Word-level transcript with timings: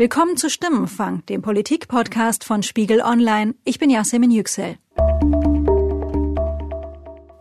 Willkommen 0.00 0.38
zu 0.38 0.48
Stimmenfang, 0.48 1.26
dem 1.26 1.42
Politik-Podcast 1.42 2.44
von 2.44 2.62
Spiegel 2.62 3.02
Online. 3.02 3.54
Ich 3.64 3.78
bin 3.78 3.90
Yasemin 3.90 4.30
Yüksel. 4.30 4.78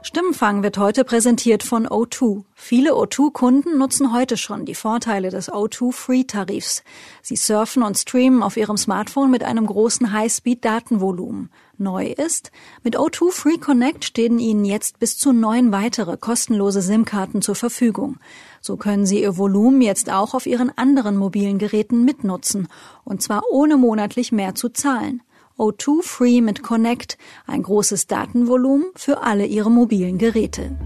Stimmenfang 0.02 0.61
wird 0.61 0.77
heute 0.77 1.05
präsentiert 1.05 1.64
von 1.64 1.88
O2. 1.88 2.43
Viele 2.54 2.95
O2-Kunden 2.95 3.77
nutzen 3.77 4.11
heute 4.11 4.36
schon 4.36 4.66
die 4.66 4.75
Vorteile 4.75 5.30
des 5.30 5.50
O2-Free-Tarifs. 5.50 6.84
Sie 7.21 7.38
surfen 7.38 7.82
und 7.82 7.98
streamen 7.98 8.43
auf 8.43 8.57
ihrem 8.57 8.76
Smartphone 8.76 9.32
mit 9.32 9.46
einem 9.46 9.66
großen 9.66 10.12
High-Speed-Datenvolumen. 10.12 11.50
Neu 11.78 12.07
ist, 12.07 12.52
mit 12.84 13.00
O2 13.00 13.32
Free 13.32 13.57
Connect 13.57 14.04
stehen 14.04 14.38
Ihnen 14.38 14.66
jetzt 14.66 15.00
bis 15.00 15.18
zu 15.18 15.32
neun 15.32 15.71
weitere 15.71 16.18
kostenlose 16.18 16.82
SIM-Karten 16.82 17.41
zur 17.41 17.55
Verfügung. 17.55 18.18
So 18.62 18.78
können 18.78 19.05
Sie 19.05 19.21
Ihr 19.21 19.38
Volumen 19.38 19.82
jetzt 19.82 20.12
auch 20.12 20.34
auf 20.34 20.46
Ihren 20.46 20.71
anderen 20.78 21.18
mobilen 21.18 21.57
Geräten 21.57 22.04
mitnutzen, 22.05 22.68
und 23.04 23.21
zwar 23.21 23.43
ohne 23.52 23.78
monatlich 23.78 24.32
mehr 24.32 24.56
zu 24.56 24.70
zahlen. 24.70 25.21
O2 25.57 26.04
Free 26.04 26.42
mit 26.42 26.64
Connect, 26.64 27.18
ein 27.46 27.64
großes 27.64 28.07
Datenvolumen 28.07 28.86
für 28.96 29.24
alle 29.24 29.46
Ihre 29.46 29.69
mobilen 29.69 30.18
Geräte. 30.18 30.78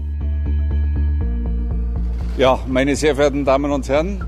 Ja, 2.36 2.58
meine 2.66 2.96
sehr 2.96 3.14
verehrten 3.14 3.44
Damen 3.44 3.70
und 3.70 3.88
Herren, 3.88 4.24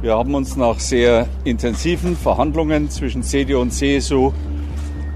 wir 0.00 0.16
haben 0.16 0.34
uns 0.34 0.54
nach 0.54 0.78
sehr 0.78 1.26
intensiven 1.44 2.16
Verhandlungen 2.16 2.90
zwischen 2.90 3.22
CDU 3.22 3.60
und 3.60 3.72
CSU 3.72 4.32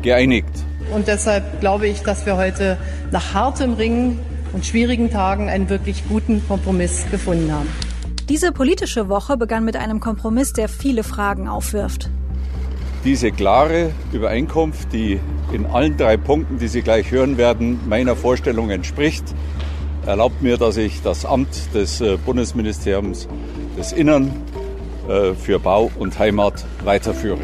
geeinigt. 0.02 0.48
Und 0.94 1.06
deshalb 1.06 1.60
glaube 1.60 1.86
ich, 1.86 2.00
dass 2.02 2.24
wir 2.26 2.36
heute 2.36 2.78
nach 3.12 3.34
hartem 3.34 3.74
Ringen 3.74 4.18
und 4.52 4.64
schwierigen 4.64 5.10
Tagen 5.10 5.48
einen 5.48 5.68
wirklich 5.68 6.06
guten 6.08 6.46
Kompromiss 6.46 7.06
gefunden 7.10 7.52
haben. 7.52 7.68
Diese 8.28 8.52
politische 8.52 9.08
Woche 9.08 9.36
begann 9.36 9.64
mit 9.64 9.76
einem 9.76 10.00
Kompromiss, 10.00 10.52
der 10.52 10.68
viele 10.68 11.02
Fragen 11.02 11.48
aufwirft. 11.48 12.10
Diese 13.04 13.30
klare 13.30 13.92
Übereinkunft, 14.12 14.92
die 14.92 15.20
in 15.52 15.66
allen 15.66 15.96
drei 15.96 16.16
Punkten, 16.16 16.58
die 16.58 16.68
Sie 16.68 16.82
gleich 16.82 17.10
hören 17.10 17.38
werden, 17.38 17.80
meiner 17.88 18.16
Vorstellung 18.16 18.70
entspricht, 18.70 19.24
erlaubt 20.04 20.42
mir, 20.42 20.56
dass 20.56 20.76
ich 20.76 21.00
das 21.02 21.24
Amt 21.24 21.74
des 21.74 22.00
äh, 22.00 22.18
Bundesministeriums 22.24 23.28
des 23.78 23.92
Innern 23.92 24.30
äh, 25.08 25.34
für 25.34 25.58
Bau 25.58 25.90
und 25.98 26.18
Heimat 26.18 26.64
weiterführe. 26.84 27.40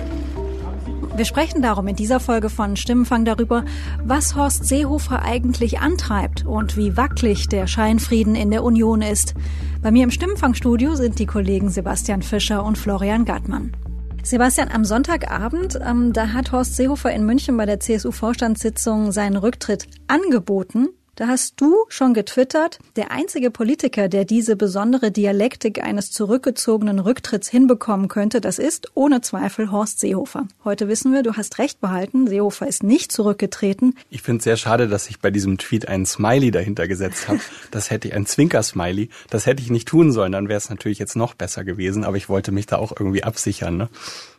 Wir 1.16 1.24
sprechen 1.24 1.62
darum 1.62 1.86
in 1.86 1.94
dieser 1.94 2.18
Folge 2.18 2.50
von 2.50 2.74
Stimmenfang 2.74 3.24
darüber, 3.24 3.64
was 4.02 4.34
Horst 4.34 4.64
Seehofer 4.64 5.22
eigentlich 5.22 5.78
antreibt 5.78 6.44
und 6.44 6.76
wie 6.76 6.96
wackelig 6.96 7.48
der 7.48 7.68
Scheinfrieden 7.68 8.34
in 8.34 8.50
der 8.50 8.64
Union 8.64 9.00
ist. 9.00 9.34
Bei 9.80 9.92
mir 9.92 10.02
im 10.02 10.10
Stimmenfangstudio 10.10 10.96
sind 10.96 11.20
die 11.20 11.26
Kollegen 11.26 11.70
Sebastian 11.70 12.22
Fischer 12.22 12.64
und 12.64 12.78
Florian 12.78 13.24
Gartmann. 13.24 13.76
Sebastian, 14.24 14.70
am 14.72 14.84
Sonntagabend, 14.84 15.78
ähm, 15.86 16.12
da 16.12 16.32
hat 16.32 16.50
Horst 16.50 16.74
Seehofer 16.74 17.12
in 17.12 17.24
München 17.24 17.56
bei 17.56 17.66
der 17.66 17.78
CSU-Vorstandssitzung 17.78 19.12
seinen 19.12 19.36
Rücktritt 19.36 19.86
angeboten. 20.08 20.88
Da 21.16 21.28
hast 21.28 21.60
du 21.60 21.84
schon 21.88 22.12
getwittert, 22.12 22.80
der 22.96 23.12
einzige 23.12 23.52
Politiker, 23.52 24.08
der 24.08 24.24
diese 24.24 24.56
besondere 24.56 25.12
Dialektik 25.12 25.80
eines 25.80 26.10
zurückgezogenen 26.10 26.98
Rücktritts 26.98 27.48
hinbekommen 27.48 28.08
könnte, 28.08 28.40
das 28.40 28.58
ist 28.58 28.90
ohne 28.94 29.20
Zweifel 29.20 29.70
Horst 29.70 30.00
Seehofer. 30.00 30.48
Heute 30.64 30.88
wissen 30.88 31.12
wir, 31.12 31.22
du 31.22 31.34
hast 31.34 31.58
recht 31.58 31.80
behalten, 31.80 32.26
Seehofer 32.26 32.66
ist 32.66 32.82
nicht 32.82 33.12
zurückgetreten. 33.12 33.94
Ich 34.10 34.22
finde 34.22 34.38
es 34.38 34.44
sehr 34.44 34.56
schade, 34.56 34.88
dass 34.88 35.08
ich 35.08 35.20
bei 35.20 35.30
diesem 35.30 35.56
Tweet 35.56 35.86
einen 35.86 36.04
Smiley 36.04 36.50
dahinter 36.50 36.88
gesetzt 36.88 37.28
habe. 37.28 37.40
Das 37.70 37.90
hätte 37.90 38.08
ich, 38.08 38.14
ein 38.14 38.26
Zwinker-Smiley, 38.26 39.08
das 39.30 39.46
hätte 39.46 39.62
ich 39.62 39.70
nicht 39.70 39.88
tun 39.88 40.12
sollen, 40.12 40.32
dann 40.32 40.48
wäre 40.48 40.58
es 40.58 40.70
natürlich 40.70 40.98
jetzt 40.98 41.16
noch 41.16 41.34
besser 41.34 41.64
gewesen, 41.64 42.04
aber 42.04 42.16
ich 42.16 42.28
wollte 42.28 42.52
mich 42.52 42.66
da 42.66 42.76
auch 42.76 42.92
irgendwie 42.96 43.24
absichern. 43.24 43.76
Ne? 43.76 43.88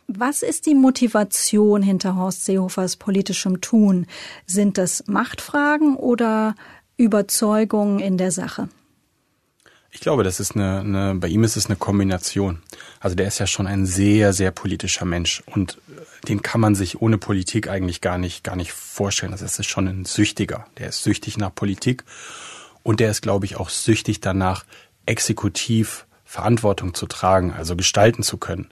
Was 0.08 0.42
ist 0.42 0.66
die 0.66 0.74
Motivation 0.74 1.82
hinter 1.82 2.14
Horst 2.14 2.44
Seehofers 2.44 2.96
politischem 2.96 3.60
Tun? 3.60 4.06
Sind 4.46 4.78
das 4.78 5.04
Machtfragen 5.08 5.96
oder 5.96 6.54
Überzeugungen 6.96 7.98
in 7.98 8.16
der 8.16 8.30
Sache? 8.30 8.68
Ich 9.90 10.00
glaube, 10.00 10.24
das 10.24 10.40
ist 10.40 10.54
eine, 10.54 10.80
eine, 10.80 11.14
bei 11.16 11.26
ihm 11.26 11.42
ist 11.42 11.56
es 11.56 11.66
eine 11.66 11.76
Kombination. 11.76 12.62
Also 13.00 13.16
der 13.16 13.26
ist 13.26 13.38
ja 13.38 13.46
schon 13.46 13.66
ein 13.66 13.86
sehr, 13.86 14.32
sehr 14.32 14.50
politischer 14.50 15.06
Mensch 15.06 15.42
und 15.46 15.78
äh, 15.88 16.26
den 16.28 16.42
kann 16.42 16.60
man 16.60 16.74
sich 16.74 17.00
ohne 17.00 17.18
Politik 17.18 17.68
eigentlich 17.68 18.00
gar 18.00 18.18
nicht, 18.18 18.44
gar 18.44 18.56
nicht 18.56 18.72
vorstellen. 18.72 19.32
Das 19.32 19.42
ist 19.42 19.66
schon 19.66 19.88
ein 19.88 20.04
Süchtiger. 20.04 20.66
Der 20.78 20.88
ist 20.90 21.02
süchtig 21.02 21.38
nach 21.38 21.54
Politik 21.54 22.04
und 22.82 23.00
der 23.00 23.10
ist, 23.10 23.22
glaube 23.22 23.46
ich, 23.46 23.56
auch 23.56 23.70
süchtig 23.70 24.20
danach, 24.20 24.64
exekutiv 25.06 26.06
Verantwortung 26.24 26.92
zu 26.92 27.06
tragen, 27.06 27.52
also 27.52 27.74
gestalten 27.74 28.22
zu 28.22 28.36
können. 28.36 28.68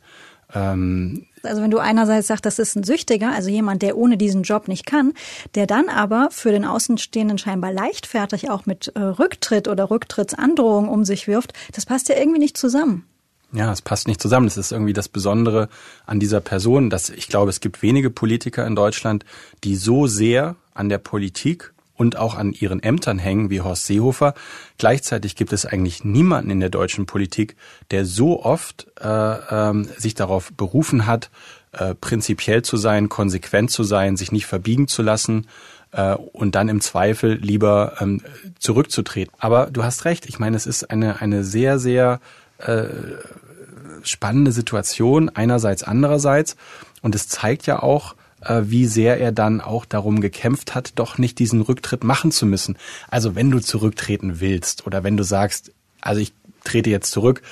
Ähm, 0.52 1.26
also 1.42 1.62
wenn 1.62 1.70
du 1.70 1.78
einerseits 1.78 2.26
sagst, 2.26 2.46
das 2.46 2.58
ist 2.58 2.76
ein 2.76 2.84
Süchtiger, 2.84 3.32
also 3.32 3.50
jemand, 3.50 3.82
der 3.82 3.96
ohne 3.96 4.16
diesen 4.16 4.42
Job 4.42 4.68
nicht 4.68 4.86
kann, 4.86 5.12
der 5.54 5.66
dann 5.66 5.88
aber 5.88 6.28
für 6.30 6.50
den 6.50 6.64
Außenstehenden 6.64 7.38
scheinbar 7.38 7.72
leichtfertig 7.72 8.50
auch 8.50 8.66
mit 8.66 8.92
äh, 8.94 9.00
Rücktritt 9.00 9.68
oder 9.68 9.90
Rücktrittsandrohung 9.90 10.88
um 10.88 11.04
sich 11.04 11.28
wirft, 11.28 11.52
das 11.72 11.86
passt 11.86 12.08
ja 12.08 12.16
irgendwie 12.16 12.40
nicht 12.40 12.56
zusammen. 12.56 13.06
Ja, 13.52 13.70
es 13.70 13.82
passt 13.82 14.08
nicht 14.08 14.20
zusammen. 14.20 14.46
Das 14.46 14.56
ist 14.56 14.72
irgendwie 14.72 14.92
das 14.92 15.08
Besondere 15.08 15.68
an 16.06 16.18
dieser 16.18 16.40
Person, 16.40 16.90
dass 16.90 17.08
ich 17.08 17.28
glaube, 17.28 17.50
es 17.50 17.60
gibt 17.60 17.82
wenige 17.82 18.10
Politiker 18.10 18.66
in 18.66 18.74
Deutschland, 18.74 19.24
die 19.62 19.76
so 19.76 20.08
sehr 20.08 20.56
an 20.74 20.88
der 20.88 20.98
Politik 20.98 21.72
und 21.96 22.16
auch 22.16 22.34
an 22.34 22.52
ihren 22.52 22.82
Ämtern 22.82 23.18
hängen 23.18 23.50
wie 23.50 23.60
Horst 23.60 23.86
Seehofer. 23.86 24.34
Gleichzeitig 24.78 25.36
gibt 25.36 25.52
es 25.52 25.64
eigentlich 25.66 26.04
niemanden 26.04 26.50
in 26.50 26.60
der 26.60 26.70
deutschen 26.70 27.06
Politik, 27.06 27.56
der 27.90 28.04
so 28.04 28.42
oft 28.42 28.86
äh, 29.00 29.08
ähm, 29.08 29.88
sich 29.96 30.14
darauf 30.14 30.52
berufen 30.52 31.06
hat, 31.06 31.30
äh, 31.72 31.94
prinzipiell 31.94 32.62
zu 32.62 32.76
sein, 32.76 33.08
konsequent 33.08 33.70
zu 33.70 33.84
sein, 33.84 34.16
sich 34.16 34.32
nicht 34.32 34.46
verbiegen 34.46 34.88
zu 34.88 35.02
lassen 35.02 35.46
äh, 35.92 36.14
und 36.14 36.54
dann 36.54 36.68
im 36.68 36.80
Zweifel 36.80 37.34
lieber 37.34 37.94
ähm, 38.00 38.20
zurückzutreten. 38.58 39.34
Aber 39.38 39.66
du 39.70 39.84
hast 39.84 40.04
recht. 40.04 40.26
Ich 40.26 40.38
meine, 40.38 40.56
es 40.56 40.66
ist 40.66 40.90
eine 40.90 41.20
eine 41.20 41.44
sehr 41.44 41.78
sehr 41.78 42.20
äh, 42.58 42.84
spannende 44.02 44.52
Situation 44.52 45.30
einerseits 45.30 45.82
andererseits 45.82 46.56
und 47.02 47.14
es 47.14 47.28
zeigt 47.28 47.66
ja 47.66 47.82
auch 47.82 48.14
wie 48.62 48.86
sehr 48.86 49.20
er 49.20 49.32
dann 49.32 49.60
auch 49.60 49.84
darum 49.84 50.20
gekämpft 50.20 50.74
hat, 50.74 50.92
doch 50.96 51.18
nicht 51.18 51.38
diesen 51.38 51.60
Rücktritt 51.60 52.04
machen 52.04 52.30
zu 52.30 52.46
müssen. 52.46 52.76
Also 53.08 53.34
wenn 53.34 53.50
du 53.50 53.60
zurücktreten 53.60 54.40
willst 54.40 54.86
oder 54.86 55.04
wenn 55.04 55.16
du 55.16 55.24
sagst, 55.24 55.72
also 56.00 56.20
ich 56.20 56.32
trete 56.64 56.90
jetzt 56.90 57.10
zurück, 57.10 57.42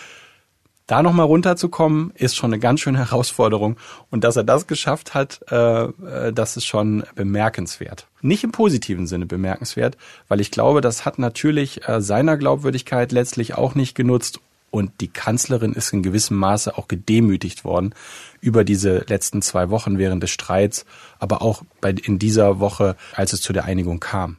da 0.86 1.03
nochmal 1.03 1.26
runterzukommen, 1.26 2.12
ist 2.14 2.36
schon 2.36 2.53
eine 2.53 2.60
ganz 2.60 2.80
schöne 2.80 2.98
Herausforderung. 3.10 3.76
Und 4.10 4.25
dass 4.25 4.36
er 4.36 4.44
das 4.44 4.66
geschafft 4.66 5.14
hat, 5.14 5.41
äh, 5.50 5.84
äh, 5.84 6.32
das 6.32 6.56
ist 6.56 6.66
schon 6.66 7.04
bemerkenswert. 7.14 8.06
Nicht 8.20 8.44
im 8.44 8.53
positiven 8.53 9.06
Sinne 9.06 9.26
bemerkenswert, 9.26 9.97
weil 10.28 10.41
ich 10.41 10.50
glaube, 10.50 10.80
das 10.80 11.04
hat 11.04 11.19
natürlich 11.19 11.88
äh, 11.88 12.00
seiner 12.00 12.36
Glaubwürdigkeit 12.36 13.12
letztlich 13.12 13.54
auch 13.54 13.74
nicht 13.74 13.94
genutzt 13.94 14.41
und 14.72 15.00
die 15.00 15.09
Kanzlerin 15.09 15.75
ist 15.75 15.93
in 15.93 16.03
gewissem 16.03 16.38
Maße 16.38 16.77
auch 16.77 16.88
gedemütigt 16.88 17.65
worden 17.65 17.94
über 18.41 18.65
diese 18.65 19.05
letzten 19.06 19.43
zwei 19.43 19.71
Wochen 19.71 19.99
während 19.99 20.22
des 20.22 20.31
Streits, 20.31 20.84
aber 21.21 21.43
auch 21.43 21.62
bei, 21.81 21.91
in 21.91 22.19
dieser 22.19 22.59
Woche, 22.59 22.97
als 23.15 23.33
es 23.33 23.43
zu 23.43 23.53
der 23.53 23.66
Einigung 23.66 24.00
kam. 24.00 24.38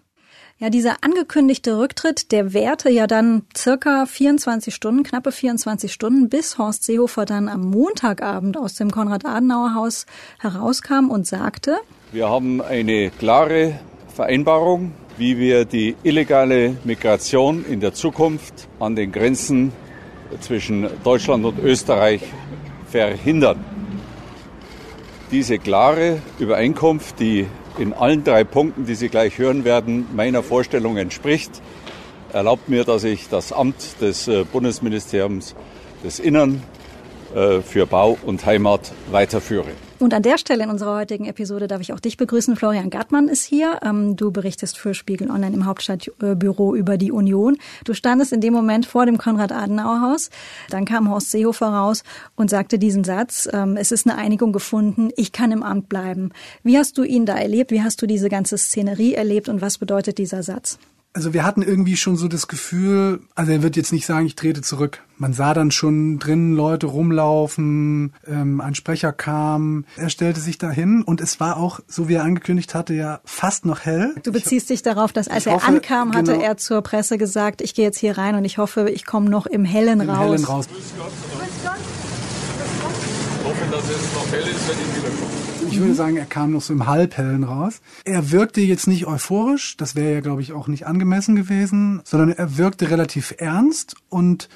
Ja, 0.57 0.69
dieser 0.69 0.97
angekündigte 1.01 1.77
Rücktritt, 1.77 2.31
der 2.31 2.53
währte 2.53 2.89
ja 2.89 3.05
dann 3.05 3.43
circa 3.55 4.05
24 4.05 4.73
Stunden, 4.73 5.03
knappe 5.03 5.31
24 5.31 5.91
Stunden, 5.91 6.29
bis 6.29 6.57
Horst 6.57 6.83
Seehofer 6.83 7.25
dann 7.25 7.47
am 7.47 7.69
Montagabend 7.69 8.57
aus 8.57 8.75
dem 8.75 8.89
Konrad-Adenauer-Haus 8.89 10.05
herauskam 10.39 11.09
und 11.09 11.27
sagte, 11.27 11.77
wir 12.11 12.29
haben 12.29 12.61
eine 12.61 13.11
klare 13.11 13.79
Vereinbarung, 14.15 14.93
wie 15.17 15.37
wir 15.37 15.65
die 15.65 15.95
illegale 16.03 16.77
Migration 16.83 17.65
in 17.65 17.81
der 17.81 17.93
Zukunft 17.93 18.67
an 18.79 18.95
den 18.95 19.11
Grenzen 19.11 19.73
zwischen 20.41 20.87
Deutschland 21.03 21.45
und 21.45 21.59
Österreich 21.59 22.21
verhindern. 22.89 23.63
Diese 25.31 25.57
klare 25.57 26.21
Übereinkunft, 26.39 27.19
die 27.19 27.47
in 27.79 27.93
allen 27.93 28.23
drei 28.23 28.43
Punkten, 28.43 28.85
die 28.85 28.95
Sie 28.95 29.09
gleich 29.09 29.37
hören 29.37 29.65
werden, 29.65 30.05
meiner 30.15 30.43
Vorstellung 30.43 30.97
entspricht, 30.97 31.61
erlaubt 32.31 32.69
mir, 32.69 32.83
dass 32.83 33.03
ich 33.03 33.29
das 33.29 33.51
Amt 33.51 34.01
des 34.01 34.27
äh, 34.27 34.43
Bundesministeriums 34.43 35.55
des 36.03 36.19
Innern 36.19 36.61
äh, 37.33 37.61
für 37.61 37.85
Bau 37.87 38.17
und 38.25 38.45
Heimat 38.45 38.91
weiterführe. 39.11 39.71
Und 40.03 40.13
an 40.13 40.21
der 40.21 40.37
Stelle 40.37 40.65
in 40.65 40.69
unserer 40.69 40.97
heutigen 40.97 41.27
Episode 41.27 41.69
darf 41.69 41.79
ich 41.79 41.93
auch 41.93 41.99
dich 42.01 42.17
begrüßen. 42.17 42.57
Florian 42.57 42.89
Gartmann 42.89 43.29
ist 43.29 43.45
hier. 43.45 43.79
Ähm, 43.85 44.17
du 44.17 44.31
berichtest 44.31 44.77
für 44.77 44.93
Spiegel 44.93 45.31
Online 45.31 45.55
im 45.55 45.65
Hauptstadtbüro 45.65 46.75
über 46.75 46.97
die 46.97 47.13
Union. 47.13 47.57
Du 47.85 47.93
standest 47.93 48.33
in 48.33 48.41
dem 48.41 48.51
Moment 48.51 48.85
vor 48.85 49.05
dem 49.05 49.17
Konrad-Adenauer-Haus. 49.17 50.29
Dann 50.69 50.83
kam 50.83 51.09
Horst 51.09 51.31
Seehofer 51.31 51.67
raus 51.67 52.03
und 52.35 52.49
sagte 52.49 52.79
diesen 52.79 53.05
Satz, 53.05 53.47
ähm, 53.53 53.77
es 53.77 53.93
ist 53.93 54.05
eine 54.05 54.17
Einigung 54.17 54.51
gefunden, 54.51 55.09
ich 55.15 55.31
kann 55.31 55.53
im 55.53 55.63
Amt 55.63 55.87
bleiben. 55.87 56.31
Wie 56.63 56.77
hast 56.77 56.97
du 56.97 57.03
ihn 57.03 57.25
da 57.25 57.37
erlebt? 57.37 57.71
Wie 57.71 57.81
hast 57.81 58.01
du 58.01 58.05
diese 58.05 58.27
ganze 58.27 58.57
Szenerie 58.57 59.13
erlebt 59.13 59.47
und 59.47 59.61
was 59.61 59.77
bedeutet 59.77 60.17
dieser 60.17 60.43
Satz? 60.43 60.79
Also 61.15 61.31
wir 61.31 61.43
hatten 61.43 61.61
irgendwie 61.61 61.95
schon 61.95 62.15
so 62.15 62.27
das 62.27 62.47
Gefühl, 62.47 63.19
also 63.35 63.51
er 63.51 63.61
wird 63.61 63.75
jetzt 63.75 63.93
nicht 63.93 64.07
sagen, 64.07 64.25
ich 64.25 64.33
trete 64.33 64.63
zurück. 64.63 65.03
Man 65.19 65.31
sah 65.31 65.53
dann 65.53 65.69
schon 65.69 66.17
drinnen 66.17 66.55
Leute 66.55 66.87
rumlaufen, 66.87 68.13
ähm, 68.25 68.59
ein 68.59 68.73
Sprecher 68.73 69.13
kam, 69.13 69.85
er 69.95 70.09
stellte 70.09 70.39
sich 70.39 70.57
dahin 70.57 71.03
und 71.03 71.21
es 71.21 71.39
war 71.39 71.57
auch, 71.57 71.81
so 71.87 72.09
wie 72.09 72.15
er 72.15 72.23
angekündigt 72.23 72.73
hatte, 72.73 72.95
ja 72.95 73.21
fast 73.25 73.63
noch 73.67 73.81
hell. 73.81 74.15
Du 74.23 74.31
beziehst 74.31 74.71
dich 74.71 74.81
darauf, 74.81 75.13
dass 75.13 75.27
als 75.27 75.45
er 75.45 75.53
hoffe, 75.53 75.67
ankam, 75.67 76.15
hatte 76.15 76.31
genau, 76.31 76.43
er 76.43 76.57
zur 76.57 76.81
Presse 76.81 77.19
gesagt, 77.19 77.61
ich 77.61 77.75
gehe 77.75 77.85
jetzt 77.85 77.99
hier 77.99 78.17
rein 78.17 78.33
und 78.33 78.43
ich 78.43 78.57
hoffe, 78.57 78.89
ich 78.89 79.05
komme 79.05 79.29
noch 79.29 79.45
im 79.45 79.65
Hellen 79.65 80.01
im 80.01 80.09
raus. 80.09 80.19
Hellen 80.19 80.45
raus. 80.45 80.67
Grüß 80.67 80.93
Gott. 80.97 81.11
Grüß 81.37 81.47
Gott. 81.63 81.77
Ich 83.39 83.45
hoffe, 83.45 83.71
dass 83.71 83.83
es 83.83 84.13
noch 84.15 84.31
hell 84.31 84.41
ist, 84.41 84.67
wenn 84.67 84.77
ich 84.79 84.97
wiederkomme. 84.97 85.42
Ich 85.73 85.79
würde 85.79 85.95
sagen, 85.95 86.17
er 86.17 86.27
kam 86.27 86.51
noch 86.51 86.61
so 86.61 86.71
im 86.71 86.85
Halbhellen 86.85 87.43
raus. 87.43 87.81
Er 88.05 88.29
wirkte 88.29 88.61
jetzt 88.61 88.85
nicht 88.85 89.07
euphorisch, 89.07 89.75
das 89.75 89.95
wäre 89.95 90.13
ja, 90.13 90.19
glaube 90.19 90.43
ich, 90.43 90.53
auch 90.53 90.67
nicht 90.67 90.85
angemessen 90.85 91.35
gewesen, 91.35 91.99
sondern 92.03 92.29
er 92.29 92.59
wirkte 92.59 92.91
relativ 92.91 93.33
ernst 93.39 93.95
und 94.07 94.49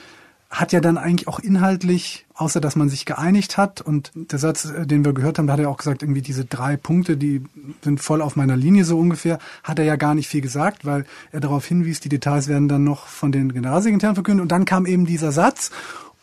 hat 0.51 0.73
ja 0.73 0.79
dann 0.79 0.99
eigentlich 0.99 1.27
auch 1.27 1.39
inhaltlich, 1.39 2.27
außer 2.35 2.61
dass 2.61 2.75
man 2.75 2.87
sich 2.87 3.05
geeinigt 3.05 3.57
hat 3.57 3.81
und 3.81 4.11
der 4.13 4.37
Satz, 4.37 4.65
äh, 4.65 4.85
den 4.85 5.03
wir 5.03 5.13
gehört 5.13 5.39
haben, 5.39 5.47
da 5.47 5.53
hat 5.53 5.59
er 5.59 5.69
auch 5.69 5.77
gesagt, 5.77 6.03
irgendwie 6.03 6.21
diese 6.21 6.45
drei 6.45 6.77
Punkte, 6.77 7.17
die 7.17 7.41
sind 7.81 7.99
voll 7.99 8.21
auf 8.21 8.35
meiner 8.35 8.55
Linie 8.55 8.85
so 8.85 8.99
ungefähr, 8.99 9.39
hat 9.63 9.79
er 9.79 9.85
ja 9.85 9.95
gar 9.95 10.13
nicht 10.13 10.27
viel 10.27 10.41
gesagt, 10.41 10.85
weil 10.85 11.05
er 11.31 11.39
darauf 11.39 11.65
hinwies, 11.65 11.99
die 11.99 12.09
Details 12.09 12.47
werden 12.47 12.67
dann 12.67 12.83
noch 12.83 13.07
von 13.07 13.31
den 13.31 13.51
Generalsekretären 13.53 14.15
verkündet 14.15 14.43
und 14.43 14.51
dann 14.51 14.65
kam 14.65 14.85
eben 14.85 15.07
dieser 15.07 15.31
Satz 15.31 15.71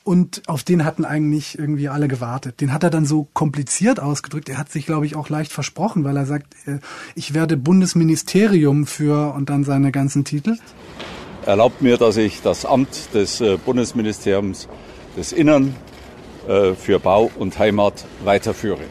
und 0.05 0.43
auf 0.47 0.63
den 0.63 0.85
hatten 0.85 1.05
eigentlich 1.05 1.59
irgendwie 1.59 1.89
alle 1.89 2.09
gewartet. 2.09 2.61
Den 2.61 2.73
hat 2.73 2.85
er 2.85 2.91
dann 2.91 3.07
so 3.07 3.27
kompliziert 3.33 3.99
ausgedrückt. 4.01 4.51
Er 4.51 4.59
hat 4.59 4.71
sich, 4.71 4.85
glaube 4.85 5.07
ich, 5.07 5.17
auch 5.17 5.31
leicht 5.31 5.51
versprochen, 5.51 6.05
weil 6.05 6.17
er 6.17 6.27
sagt, 6.27 6.55
äh, 6.67 6.79
ich 7.15 7.33
werde 7.33 7.57
Bundesministerium 7.57 8.87
für 8.87 9.35
und 9.35 9.49
dann 9.49 9.65
seine 9.65 9.91
ganzen 9.93 10.25
Titel. 10.25 10.59
Erlaubt 11.47 11.83
mir, 11.83 11.97
dass 11.97 12.19
ich 12.19 12.43
das 12.43 12.67
Amt 12.67 13.15
des 13.15 13.41
äh, 13.41 13.57
Bundesministeriums 13.57 14.69
des 15.17 15.33
Innern 15.33 15.75
äh, 16.47 16.75
für 16.75 17.01
Bau 17.01 17.31
und 17.39 17.59
Heimat 17.59 18.05
weiterführe. 18.25 18.85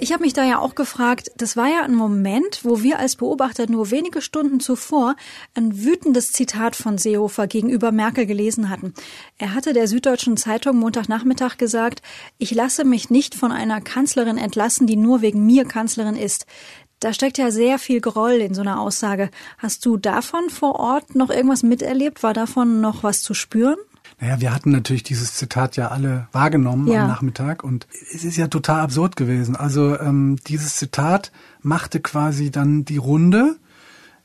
Ich 0.00 0.12
habe 0.12 0.22
mich 0.22 0.32
da 0.32 0.44
ja 0.44 0.60
auch 0.60 0.76
gefragt, 0.76 1.32
das 1.38 1.56
war 1.56 1.66
ja 1.66 1.82
ein 1.82 1.96
Moment, 1.96 2.60
wo 2.62 2.82
wir 2.84 3.00
als 3.00 3.16
Beobachter 3.16 3.68
nur 3.68 3.90
wenige 3.90 4.22
Stunden 4.22 4.60
zuvor 4.60 5.16
ein 5.54 5.84
wütendes 5.84 6.30
Zitat 6.30 6.76
von 6.76 6.98
Seehofer 6.98 7.48
gegenüber 7.48 7.90
Merkel 7.90 8.24
gelesen 8.24 8.70
hatten. 8.70 8.94
Er 9.38 9.54
hatte 9.54 9.72
der 9.72 9.88
Süddeutschen 9.88 10.36
Zeitung 10.36 10.76
Montagnachmittag 10.76 11.56
gesagt, 11.56 12.02
ich 12.38 12.52
lasse 12.52 12.84
mich 12.84 13.10
nicht 13.10 13.34
von 13.34 13.50
einer 13.50 13.80
Kanzlerin 13.80 14.38
entlassen, 14.38 14.86
die 14.86 14.96
nur 14.96 15.20
wegen 15.20 15.44
mir 15.44 15.64
Kanzlerin 15.64 16.16
ist. 16.16 16.46
Da 17.00 17.12
steckt 17.12 17.36
ja 17.36 17.50
sehr 17.50 17.80
viel 17.80 18.00
Groll 18.00 18.34
in 18.34 18.54
so 18.54 18.60
einer 18.60 18.80
Aussage. 18.80 19.30
Hast 19.58 19.84
du 19.84 19.96
davon 19.96 20.48
vor 20.48 20.76
Ort 20.76 21.16
noch 21.16 21.30
irgendwas 21.30 21.64
miterlebt? 21.64 22.22
War 22.22 22.34
davon 22.34 22.80
noch 22.80 23.02
was 23.02 23.22
zu 23.22 23.34
spüren? 23.34 23.78
Naja, 24.20 24.40
wir 24.40 24.54
hatten 24.54 24.70
natürlich 24.70 25.02
dieses 25.02 25.34
Zitat 25.34 25.76
ja 25.76 25.88
alle 25.88 26.28
wahrgenommen 26.32 26.88
ja. 26.88 27.02
am 27.02 27.08
Nachmittag 27.08 27.64
und 27.64 27.86
es 28.12 28.24
ist 28.24 28.36
ja 28.36 28.48
total 28.48 28.80
absurd 28.80 29.16
gewesen. 29.16 29.56
Also 29.56 29.98
ähm, 29.98 30.36
dieses 30.46 30.76
Zitat 30.76 31.32
machte 31.62 32.00
quasi 32.00 32.50
dann 32.50 32.84
die 32.84 32.96
Runde, 32.96 33.56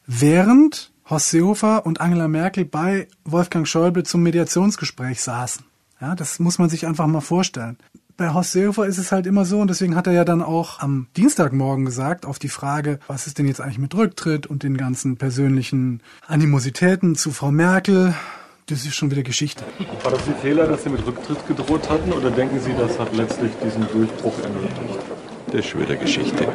während 0.05 0.91
Horst 1.09 1.31
Seehofer 1.31 1.85
und 1.85 2.01
Angela 2.01 2.27
Merkel 2.27 2.65
bei 2.65 3.07
Wolfgang 3.25 3.67
Schäuble 3.67 4.03
zum 4.03 4.23
Mediationsgespräch 4.23 5.21
saßen. 5.21 5.65
Ja, 5.99 6.15
das 6.15 6.39
muss 6.39 6.59
man 6.59 6.69
sich 6.69 6.85
einfach 6.85 7.07
mal 7.07 7.21
vorstellen. 7.21 7.77
Bei 8.15 8.33
Horst 8.33 8.51
Seehofer 8.51 8.85
ist 8.85 8.99
es 8.99 9.11
halt 9.11 9.25
immer 9.25 9.43
so 9.43 9.59
und 9.59 9.69
deswegen 9.69 9.95
hat 9.95 10.07
er 10.07 10.13
ja 10.13 10.23
dann 10.23 10.41
auch 10.41 10.79
am 10.79 11.07
Dienstagmorgen 11.17 11.85
gesagt 11.85 12.25
auf 12.25 12.39
die 12.39 12.49
Frage, 12.49 12.99
was 13.07 13.27
ist 13.27 13.37
denn 13.37 13.47
jetzt 13.47 13.59
eigentlich 13.59 13.79
mit 13.79 13.95
Rücktritt 13.95 14.45
und 14.45 14.63
den 14.63 14.77
ganzen 14.77 15.17
persönlichen 15.17 16.01
Animositäten 16.27 17.15
zu 17.15 17.31
Frau 17.31 17.51
Merkel, 17.51 18.13
das 18.67 18.85
ist 18.85 18.95
schon 18.95 19.11
wieder 19.11 19.23
Geschichte. 19.23 19.63
War 20.03 20.11
das 20.11 20.25
ein 20.27 20.35
Fehler, 20.41 20.67
dass 20.67 20.83
Sie 20.83 20.89
mit 20.89 21.05
Rücktritt 21.05 21.47
gedroht 21.47 21.89
hatten 21.89 22.11
oder 22.13 22.31
denken 22.31 22.59
Sie, 22.59 22.73
das 22.77 22.97
hat 22.97 23.15
letztlich 23.15 23.51
diesen 23.63 23.87
Durchbruch 23.91 24.33
ermöglicht? 24.41 24.99
Das 25.47 25.55
ist 25.55 25.67
schon 25.67 25.81
wieder 25.81 25.95
Geschichte. 25.95 26.47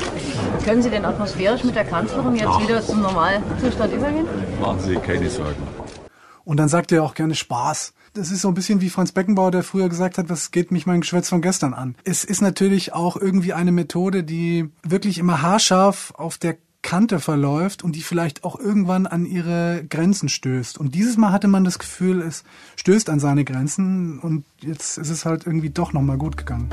Können 0.64 0.82
Sie 0.82 0.90
denn 0.90 1.04
atmosphärisch 1.04 1.62
mit 1.62 1.76
der 1.76 1.84
Kanzlerin 1.84 2.34
jetzt 2.34 2.48
Ach. 2.48 2.60
wieder 2.60 2.82
zum 2.82 3.02
Normalzustand 3.02 3.92
übergehen? 3.92 4.26
Machen 4.60 4.80
Sie 4.80 4.96
keine 4.96 5.30
Sorgen. 5.30 5.62
Und 6.44 6.56
dann 6.56 6.68
sagt 6.68 6.92
er 6.92 7.04
auch 7.04 7.14
gerne 7.14 7.34
Spaß. 7.34 7.92
Das 8.14 8.30
ist 8.30 8.40
so 8.40 8.48
ein 8.48 8.54
bisschen 8.54 8.80
wie 8.80 8.88
Franz 8.88 9.12
Beckenbauer, 9.12 9.50
der 9.50 9.62
früher 9.62 9.88
gesagt 9.88 10.16
hat, 10.16 10.30
was 10.30 10.50
geht 10.50 10.72
mich 10.72 10.86
mein 10.86 11.02
Geschwätz 11.02 11.28
von 11.28 11.42
gestern 11.42 11.74
an. 11.74 11.94
Es 12.04 12.24
ist 12.24 12.40
natürlich 12.40 12.94
auch 12.94 13.16
irgendwie 13.16 13.52
eine 13.52 13.70
Methode, 13.70 14.24
die 14.24 14.70
wirklich 14.82 15.18
immer 15.18 15.42
haarscharf 15.42 16.14
auf 16.16 16.38
der 16.38 16.56
Kante 16.82 17.20
verläuft 17.20 17.82
und 17.82 17.96
die 17.96 18.02
vielleicht 18.02 18.44
auch 18.44 18.58
irgendwann 18.58 19.06
an 19.06 19.26
ihre 19.26 19.84
Grenzen 19.88 20.28
stößt. 20.28 20.78
Und 20.78 20.94
dieses 20.94 21.16
Mal 21.16 21.32
hatte 21.32 21.48
man 21.48 21.64
das 21.64 21.78
Gefühl, 21.78 22.22
es 22.22 22.44
stößt 22.76 23.10
an 23.10 23.20
seine 23.20 23.44
Grenzen 23.44 24.18
und 24.20 24.44
jetzt 24.60 24.98
ist 24.98 25.10
es 25.10 25.24
halt 25.24 25.46
irgendwie 25.46 25.70
doch 25.70 25.92
nochmal 25.92 26.18
gut 26.18 26.36
gegangen. 26.36 26.68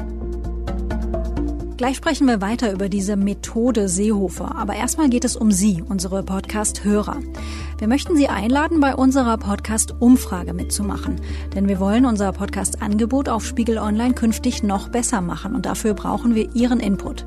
Gleich 1.78 1.98
sprechen 1.98 2.26
wir 2.26 2.40
weiter 2.40 2.72
über 2.72 2.88
diese 2.88 3.18
Methode 3.18 3.90
Seehofer. 3.90 4.56
Aber 4.56 4.76
erstmal 4.76 5.10
geht 5.10 5.26
es 5.26 5.36
um 5.36 5.52
Sie, 5.52 5.84
unsere 5.86 6.24
Podcast-Hörer. 6.24 7.18
Wir 7.80 7.90
möchten 7.90 8.16
Sie 8.16 8.30
einladen, 8.30 8.80
bei 8.80 8.96
unserer 8.96 9.38
Podcast-Umfrage 9.38 10.54
mitzumachen. 10.54 11.20
Denn 11.54 11.68
wir 11.68 11.82
wollen 11.82 12.06
unser 12.06 12.32
Podcast-Angebot 12.32 13.28
auf 13.28 13.46
Spiegel 13.46 13.78
Online 13.78 14.14
künftig 14.14 14.64
noch 14.64 14.88
besser 14.88 15.20
machen. 15.20 15.54
Und 15.54 15.66
dafür 15.66 15.96
brauchen 15.96 16.34
wir 16.34 16.56
Ihren 16.56 16.80
Input. 16.80 17.26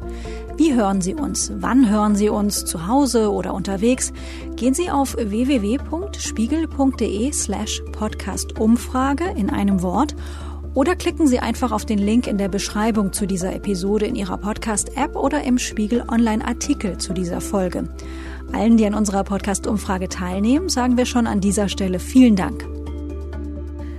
Wie 0.59 0.75
hören 0.75 1.01
Sie 1.01 1.15
uns? 1.15 1.51
Wann 1.55 1.89
hören 1.89 2.15
Sie 2.17 2.29
uns? 2.29 2.65
Zu 2.65 2.89
Hause 2.89 3.31
oder 3.31 3.55
unterwegs? 3.55 4.13
Gehen 4.57 4.75
Sie 4.75 4.91
auf 4.91 5.17
www.spiegel.de 5.17 7.33
slash 7.33 7.81
Podcast-Umfrage 7.93 9.27
in 9.37 9.51
einem 9.51 9.83
Wort 9.83 10.17
oder 10.75 10.97
klicken 10.97 11.29
Sie 11.29 11.39
einfach 11.39 11.71
auf 11.71 11.87
den 11.87 11.99
Link 11.99 12.27
in 12.27 12.39
der 12.39 12.49
Beschreibung 12.49 13.13
zu 13.13 13.27
dieser 13.27 13.55
Episode 13.55 14.07
in 14.07 14.17
Ihrer 14.17 14.37
Podcast-App 14.37 15.15
oder 15.15 15.45
im 15.45 15.59
Spiegel 15.59 16.03
Online-Artikel 16.09 16.99
zu 16.99 17.13
dieser 17.13 17.41
Folge. 17.41 17.89
Allen, 18.53 18.77
die 18.77 18.87
an 18.87 18.95
unserer 18.95 19.23
Podcast-Umfrage 19.23 20.09
teilnehmen, 20.09 20.69
sagen 20.69 20.97
wir 20.97 21.07
schon 21.07 21.29
an 21.29 21.41
dieser 21.41 21.69
Stelle 21.69 22.01
vielen 22.01 22.35
Dank. 22.35 22.67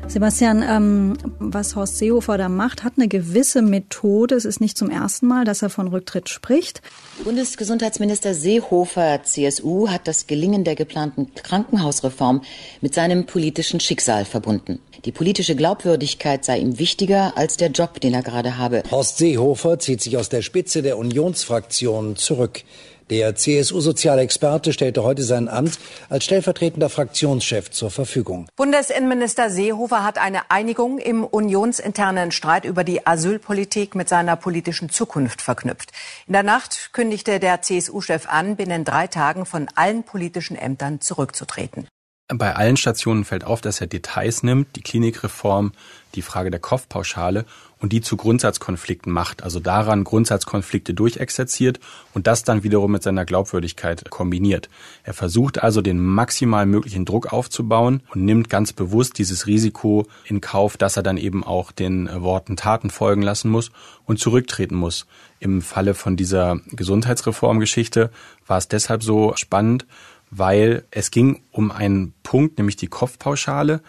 Sebastian, 0.09 0.63
ähm, 0.67 1.17
was 1.37 1.75
Horst 1.75 1.99
Seehofer 1.99 2.39
da 2.39 2.49
macht, 2.49 2.83
hat 2.83 2.93
eine 2.97 3.07
gewisse 3.07 3.61
Methode. 3.61 4.33
Es 4.33 4.43
ist 4.43 4.59
nicht 4.59 4.75
zum 4.75 4.89
ersten 4.89 5.27
Mal, 5.27 5.45
dass 5.45 5.61
er 5.61 5.69
von 5.69 5.87
Rücktritt 5.87 6.29
spricht. 6.29 6.81
Bundesgesundheitsminister 7.23 8.33
Seehofer, 8.33 9.21
CSU, 9.23 9.87
hat 9.87 10.07
das 10.07 10.25
Gelingen 10.25 10.63
der 10.63 10.73
geplanten 10.73 11.31
Krankenhausreform 11.35 12.41
mit 12.81 12.95
seinem 12.95 13.27
politischen 13.27 13.79
Schicksal 13.79 14.25
verbunden. 14.25 14.79
Die 15.05 15.11
politische 15.11 15.55
Glaubwürdigkeit 15.55 16.43
sei 16.43 16.57
ihm 16.57 16.79
wichtiger 16.79 17.37
als 17.37 17.57
der 17.57 17.69
Job, 17.69 18.01
den 18.01 18.15
er 18.15 18.23
gerade 18.23 18.57
habe. 18.57 18.81
Horst 18.89 19.19
Seehofer 19.19 19.77
zieht 19.77 20.01
sich 20.01 20.17
aus 20.17 20.29
der 20.29 20.41
Spitze 20.41 20.81
der 20.81 20.97
Unionsfraktion 20.97 22.15
zurück. 22.15 22.63
Der 23.09 23.35
CSU-Sozialexperte 23.35 24.71
stellte 24.71 25.03
heute 25.03 25.23
sein 25.23 25.47
Amt 25.47 25.79
als 26.09 26.25
stellvertretender 26.25 26.89
Fraktionschef 26.89 27.71
zur 27.71 27.89
Verfügung. 27.89 28.47
Bundesinnenminister 28.55 29.49
Seehofer 29.49 30.03
hat 30.03 30.19
eine 30.19 30.51
Einigung 30.51 30.99
im 30.99 31.23
unionsinternen 31.23 32.31
Streit 32.31 32.65
über 32.65 32.83
die 32.83 33.07
Asylpolitik 33.07 33.95
mit 33.95 34.09
seiner 34.09 34.35
politischen 34.35 34.89
Zukunft 34.89 35.41
verknüpft. 35.41 35.91
In 36.27 36.33
der 36.33 36.43
Nacht 36.43 36.93
kündigte 36.93 37.39
der 37.39 37.63
CSU-Chef 37.63 38.27
an, 38.29 38.55
binnen 38.55 38.85
drei 38.85 39.07
Tagen 39.07 39.47
von 39.47 39.67
allen 39.73 40.03
politischen 40.03 40.55
Ämtern 40.55 41.01
zurückzutreten. 41.01 41.87
Bei 42.31 42.55
allen 42.55 42.77
Stationen 42.77 43.25
fällt 43.25 43.43
auf, 43.43 43.59
dass 43.59 43.81
er 43.81 43.87
Details 43.87 44.43
nimmt, 44.43 44.75
die 44.75 44.83
Klinikreform, 44.83 45.71
die 46.13 46.21
Frage 46.21 46.51
der 46.51 46.59
Kopfpauschale 46.59 47.43
und 47.79 47.91
die 47.91 48.01
zu 48.01 48.17
Grundsatzkonflikten 48.17 49.11
macht, 49.11 49.41
also 49.41 49.59
daran 49.59 50.03
Grundsatzkonflikte 50.03 50.93
durchexerziert 50.93 51.79
und 52.13 52.27
das 52.27 52.43
dann 52.43 52.61
wiederum 52.61 52.91
mit 52.91 53.01
seiner 53.01 53.25
Glaubwürdigkeit 53.25 54.11
kombiniert. 54.11 54.69
Er 55.03 55.15
versucht 55.15 55.63
also 55.63 55.81
den 55.81 55.99
maximal 55.99 56.67
möglichen 56.67 57.03
Druck 57.03 57.33
aufzubauen 57.33 58.03
und 58.13 58.25
nimmt 58.25 58.47
ganz 58.47 58.73
bewusst 58.73 59.17
dieses 59.17 59.47
Risiko 59.47 60.05
in 60.25 60.39
Kauf, 60.39 60.77
dass 60.77 60.97
er 60.97 61.03
dann 61.03 61.17
eben 61.17 61.43
auch 61.43 61.71
den 61.71 62.07
Worten 62.21 62.55
Taten 62.55 62.91
folgen 62.91 63.23
lassen 63.23 63.49
muss 63.49 63.71
und 64.05 64.19
zurücktreten 64.19 64.75
muss. 64.75 65.07
Im 65.39 65.63
Falle 65.63 65.95
von 65.95 66.15
dieser 66.15 66.59
Gesundheitsreformgeschichte 66.67 68.11
war 68.45 68.59
es 68.59 68.67
deshalb 68.67 69.01
so 69.01 69.33
spannend, 69.35 69.87
weil 70.31 70.83
es 70.91 71.11
ging 71.11 71.41
um 71.51 71.71
einen 71.71 72.13
Punkt, 72.23 72.57
nämlich 72.57 72.75
die 72.75 72.87
Kopfpauschale, 72.87 73.81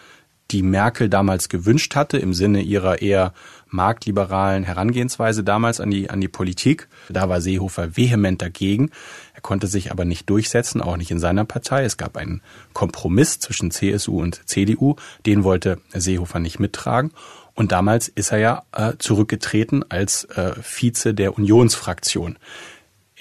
die 0.51 0.63
Merkel 0.63 1.09
damals 1.09 1.49
gewünscht 1.49 1.95
hatte, 1.95 2.17
im 2.17 2.33
Sinne 2.33 2.61
ihrer 2.61 3.01
eher 3.01 3.33
marktliberalen 3.67 4.63
Herangehensweise 4.63 5.43
damals 5.43 5.79
an 5.79 5.89
die, 5.91 6.09
an 6.09 6.19
die 6.19 6.27
Politik. 6.27 6.89
Da 7.09 7.29
war 7.29 7.39
Seehofer 7.41 7.95
vehement 7.95 8.41
dagegen. 8.41 8.91
Er 9.33 9.41
konnte 9.41 9.67
sich 9.67 9.91
aber 9.91 10.03
nicht 10.03 10.29
durchsetzen, 10.29 10.81
auch 10.81 10.97
nicht 10.97 11.09
in 11.09 11.19
seiner 11.19 11.45
Partei. 11.45 11.85
Es 11.85 11.95
gab 11.95 12.17
einen 12.17 12.41
Kompromiss 12.73 13.39
zwischen 13.39 13.71
CSU 13.71 14.21
und 14.21 14.47
CDU. 14.47 14.95
Den 15.25 15.43
wollte 15.43 15.79
Seehofer 15.93 16.39
nicht 16.39 16.59
mittragen. 16.59 17.11
Und 17.53 17.71
damals 17.71 18.07
ist 18.09 18.31
er 18.31 18.39
ja 18.39 18.63
äh, 18.73 18.93
zurückgetreten 18.97 19.85
als 19.89 20.25
äh, 20.25 20.53
Vize 20.61 21.13
der 21.13 21.37
Unionsfraktion. 21.37 22.37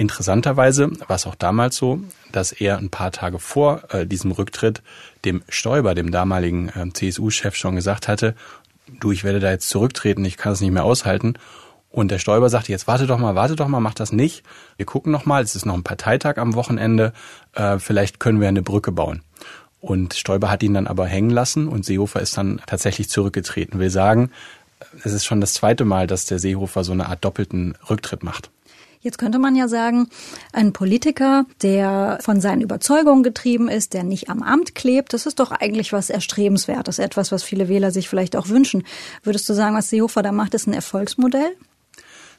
Interessanterweise 0.01 0.93
war 1.09 1.17
es 1.17 1.27
auch 1.27 1.35
damals 1.35 1.77
so, 1.77 2.01
dass 2.33 2.53
er 2.53 2.79
ein 2.79 2.89
paar 2.89 3.13
Tage 3.13 3.39
vor 3.39 3.83
äh, 3.91 4.07
diesem 4.07 4.33
Rücktritt 4.33 4.81
dem 5.27 5.43
Stoiber, 5.51 5.95
dem 5.95 6.11
damaligen 6.11 6.71
äh, 6.71 6.91
CSU-Chef, 6.91 7.55
schon 7.55 7.77
gesagt 7.77 8.09
hatte, 8.09 8.35
du, 8.99 9.13
ich 9.13 9.25
werde 9.25 9.41
da 9.41 9.51
jetzt 9.51 9.69
zurücktreten, 9.69 10.25
ich 10.25 10.39
kann 10.39 10.55
es 10.55 10.63
nicht 10.63 10.71
mehr 10.71 10.85
aushalten. 10.85 11.35
Und 11.91 12.11
der 12.11 12.19
Stoiber 12.19 12.49
sagte, 12.49 12.73
jetzt 12.73 12.87
warte 12.87 13.07
doch 13.07 13.19
mal, 13.19 13.35
warte 13.35 13.57
doch 13.57 13.69
mal, 13.69 13.81
mach 13.81 13.93
das 13.93 14.11
nicht. 14.11 14.43
Wir 14.79 14.87
gucken 14.87 15.13
noch 15.13 15.27
mal, 15.27 15.43
es 15.43 15.55
ist 15.55 15.67
noch 15.67 15.75
ein 15.75 15.83
Parteitag 15.83 16.39
am 16.39 16.55
Wochenende, 16.55 17.13
äh, 17.53 17.79
vielleicht 17.79 18.21
können 18.21 18.41
wir 18.41 18.49
eine 18.49 18.63
Brücke 18.63 18.93
bauen. 18.93 19.21
Und 19.83 20.15
Stoiber 20.15 20.51
hat 20.51 20.63
ihn 20.63 20.73
dann 20.73 20.87
aber 20.87 21.05
hängen 21.05 21.29
lassen 21.29 21.69
und 21.69 21.85
Seehofer 21.85 22.23
ist 22.23 22.39
dann 22.39 22.63
tatsächlich 22.65 23.11
zurückgetreten. 23.11 23.79
Will 23.79 23.91
sagen, 23.91 24.31
es 25.05 25.13
ist 25.13 25.27
schon 25.27 25.43
das 25.43 25.53
zweite 25.53 25.85
Mal, 25.85 26.07
dass 26.07 26.25
der 26.25 26.39
Seehofer 26.39 26.85
so 26.85 26.93
eine 26.93 27.11
Art 27.11 27.23
doppelten 27.23 27.77
Rücktritt 27.91 28.23
macht. 28.23 28.51
Jetzt 29.03 29.17
könnte 29.17 29.39
man 29.39 29.57
ja 29.57 29.67
sagen, 29.67 30.11
ein 30.53 30.75
Politiker, 30.75 31.47
der 31.63 32.19
von 32.21 32.43
seinen 32.43 32.61
Überzeugungen 32.61 33.23
getrieben 33.23 33.71
ist, 33.71 33.95
der 33.95 34.03
nicht 34.03 34.29
am 34.29 34.43
Amt 34.43 34.75
klebt, 34.75 35.15
das 35.15 35.25
ist 35.25 35.41
doch 35.41 35.53
eigentlich 35.53 35.95
was 35.95 36.11
Erstrebenswertes, 36.11 36.99
etwas, 36.99 37.33
was 37.33 37.43
viele 37.43 37.71
Wähler 37.71 37.93
sich 37.93 38.11
vielleicht 38.11 38.37
auch 38.37 38.49
wünschen. 38.49 38.85
Würdest 39.23 39.49
du 39.49 39.55
sagen, 39.55 39.75
was 39.75 39.89
Seehofer 39.89 40.23
da 40.23 40.33
macht, 40.33 40.53
ist 40.53 40.67
ein 40.67 40.75
Erfolgsmodell? 40.75 41.57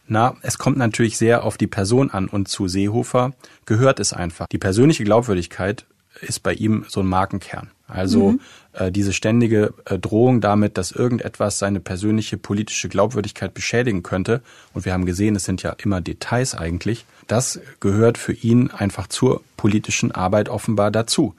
Na, 0.06 0.36
es 0.44 0.60
kommt 0.60 0.78
natürlich 0.78 1.18
sehr 1.18 1.46
auf 1.46 1.58
die 1.58 1.68
Person 1.68 2.12
an 2.12 2.28
und 2.28 2.48
zu 2.48 2.68
Seehofer 2.68 3.34
gehört 3.66 4.00
es 4.00 4.14
einfach. 4.14 4.46
Die 4.48 4.60
persönliche 4.60 5.04
Glaubwürdigkeit 5.04 5.86
ist 6.22 6.44
bei 6.44 6.54
ihm 6.54 6.86
so 6.88 7.00
ein 7.00 7.08
Markenkern. 7.08 7.72
Also 7.92 8.32
mhm. 8.32 8.40
äh, 8.74 8.92
diese 8.92 9.14
ständige 9.14 9.74
äh, 9.86 10.00
Drohung 10.00 10.42
damit, 10.42 10.78
dass 10.78 10.92
irgendetwas 10.92 11.60
seine 11.60 11.80
persönliche 11.80 12.38
politische 12.38 12.90
Glaubwürdigkeit 12.90 13.54
beschädigen 13.54 14.04
könnte, 14.04 14.42
und 14.74 14.86
wir 14.86 14.94
haben 14.94 15.06
gesehen, 15.06 15.36
es 15.36 15.44
sind 15.44 15.62
ja 15.64 15.76
immer 15.84 16.02
Details 16.02 16.56
eigentlich, 16.56 17.06
das 17.28 17.60
gehört 17.80 18.18
für 18.18 18.34
ihn 18.34 18.72
einfach 18.72 19.08
zur 19.08 19.42
politischen 19.58 20.12
Arbeit 20.12 20.50
offenbar 20.50 20.92
dazu. 20.92 21.36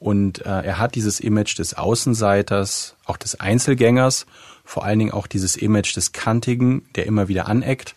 Und 0.00 0.46
äh, 0.46 0.48
er 0.48 0.78
hat 0.78 0.94
dieses 0.94 1.18
Image 1.18 1.58
des 1.58 1.74
Außenseiters, 1.74 2.94
auch 3.04 3.16
des 3.16 3.40
Einzelgängers, 3.40 4.26
vor 4.64 4.84
allen 4.84 4.98
Dingen 4.98 5.12
auch 5.12 5.26
dieses 5.26 5.56
Image 5.56 5.96
des 5.96 6.12
Kantigen, 6.12 6.86
der 6.94 7.06
immer 7.06 7.28
wieder 7.28 7.48
aneckt 7.48 7.94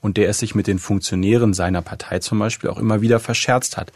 und 0.00 0.16
der 0.16 0.28
es 0.28 0.38
sich 0.38 0.54
mit 0.54 0.66
den 0.66 0.78
Funktionären 0.78 1.54
seiner 1.54 1.82
Partei 1.82 2.18
zum 2.18 2.38
Beispiel 2.38 2.70
auch 2.70 2.78
immer 2.78 3.02
wieder 3.02 3.20
verscherzt 3.20 3.76
hat. 3.76 3.92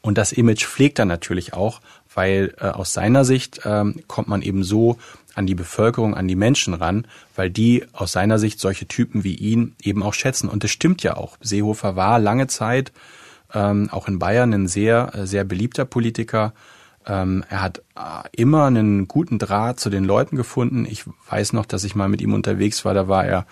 Und 0.00 0.18
das 0.18 0.32
Image 0.32 0.66
pflegt 0.66 0.98
er 0.98 1.06
natürlich 1.06 1.54
auch, 1.54 1.80
weil 2.14 2.54
äh, 2.60 2.66
aus 2.66 2.92
seiner 2.92 3.24
Sicht 3.24 3.60
ähm, 3.64 4.00
kommt 4.06 4.28
man 4.28 4.42
eben 4.42 4.64
so 4.64 4.98
an 5.34 5.46
die 5.46 5.54
Bevölkerung, 5.54 6.14
an 6.14 6.28
die 6.28 6.36
Menschen 6.36 6.74
ran, 6.74 7.06
weil 7.34 7.50
die 7.50 7.84
aus 7.92 8.12
seiner 8.12 8.38
Sicht 8.38 8.60
solche 8.60 8.86
Typen 8.86 9.24
wie 9.24 9.34
ihn 9.34 9.74
eben 9.82 10.02
auch 10.02 10.14
schätzen. 10.14 10.48
Und 10.48 10.64
das 10.64 10.70
stimmt 10.70 11.02
ja 11.02 11.16
auch. 11.16 11.36
Seehofer 11.40 11.96
war 11.96 12.18
lange 12.18 12.46
Zeit 12.46 12.92
ähm, 13.52 13.88
auch 13.90 14.08
in 14.08 14.18
Bayern 14.18 14.52
ein 14.52 14.68
sehr, 14.68 15.14
äh, 15.14 15.26
sehr 15.26 15.44
beliebter 15.44 15.84
Politiker. 15.84 16.52
Ähm, 17.06 17.44
er 17.48 17.62
hat 17.62 17.78
äh, 17.96 18.28
immer 18.32 18.64
einen 18.64 19.08
guten 19.08 19.38
Draht 19.38 19.80
zu 19.80 19.90
den 19.90 20.04
Leuten 20.04 20.36
gefunden. 20.36 20.86
Ich 20.88 21.04
weiß 21.28 21.52
noch, 21.52 21.66
dass 21.66 21.84
ich 21.84 21.94
mal 21.94 22.08
mit 22.08 22.20
ihm 22.20 22.32
unterwegs 22.32 22.84
war, 22.84 22.94
da 22.94 23.08
war 23.08 23.24
er 23.24 23.46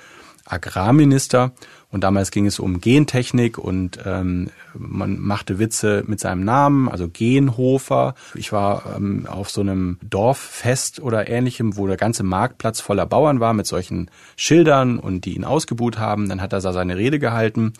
Agrarminister 0.45 1.52
und 1.93 2.03
damals 2.05 2.31
ging 2.31 2.47
es 2.47 2.59
um 2.59 2.81
Gentechnik 2.81 3.59
und 3.59 3.99
ähm, 4.07 4.49
man 4.75 5.21
machte 5.21 5.59
Witze 5.59 6.03
mit 6.07 6.21
seinem 6.21 6.43
Namen, 6.43 6.89
also 6.89 7.07
Genhofer. 7.07 8.15
Ich 8.35 8.51
war 8.51 8.97
ähm, 8.97 9.27
auf 9.31 9.51
so 9.51 9.61
einem 9.61 9.99
Dorffest 10.03 11.01
oder 11.01 11.29
ähnlichem, 11.29 11.77
wo 11.77 11.87
der 11.87 11.99
ganze 11.99 12.23
Marktplatz 12.23 12.81
voller 12.81 13.05
Bauern 13.05 13.41
war 13.41 13.53
mit 13.53 13.67
solchen 13.67 14.11
Schildern 14.37 14.99
und 14.99 15.27
die 15.27 15.37
ihn 15.37 15.45
ausgebuht 15.45 15.99
haben. 15.99 16.31
Dann 16.31 16.41
hat 16.41 16.55
er 16.55 16.61
da 16.61 16.73
seine 16.73 16.97
Rede 16.97 17.19
gehalten 17.19 17.75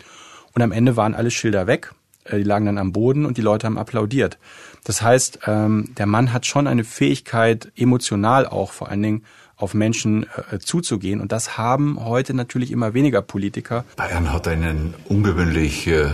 und 0.54 0.61
am 0.61 0.73
Ende 0.73 0.97
waren 0.99 1.14
alle 1.14 1.31
Schilder 1.31 1.66
weg. 1.66 1.95
Äh, 2.25 2.37
die 2.37 2.45
lagen 2.45 2.66
dann 2.66 2.76
am 2.76 2.92
Boden 2.92 3.25
und 3.25 3.38
die 3.38 3.42
Leute 3.42 3.66
haben 3.66 3.78
applaudiert. 3.78 4.37
Das 4.85 5.00
heißt, 5.00 5.38
ähm, 5.47 5.95
der 5.97 6.07
Mann 6.07 6.35
hat 6.35 6.45
schon 6.45 6.66
eine 6.66 6.85
Fähigkeit, 6.85 7.73
emotional 7.76 8.47
auch 8.47 8.73
vor 8.73 8.90
allen 8.90 9.02
Dingen 9.02 9.25
auf 9.62 9.75
Menschen 9.75 10.26
äh, 10.50 10.59
zuzugehen. 10.59 11.21
Und 11.21 11.33
das 11.33 11.57
haben 11.57 12.04
heute 12.04 12.35
natürlich 12.35 12.71
immer 12.71 12.95
weniger 12.95 13.23
Politiker. 13.23 13.85
Bayern 13.97 14.33
hat 14.33 14.49
einen 14.49 14.95
ungewöhnlich 15.09 15.87
äh, 15.87 16.09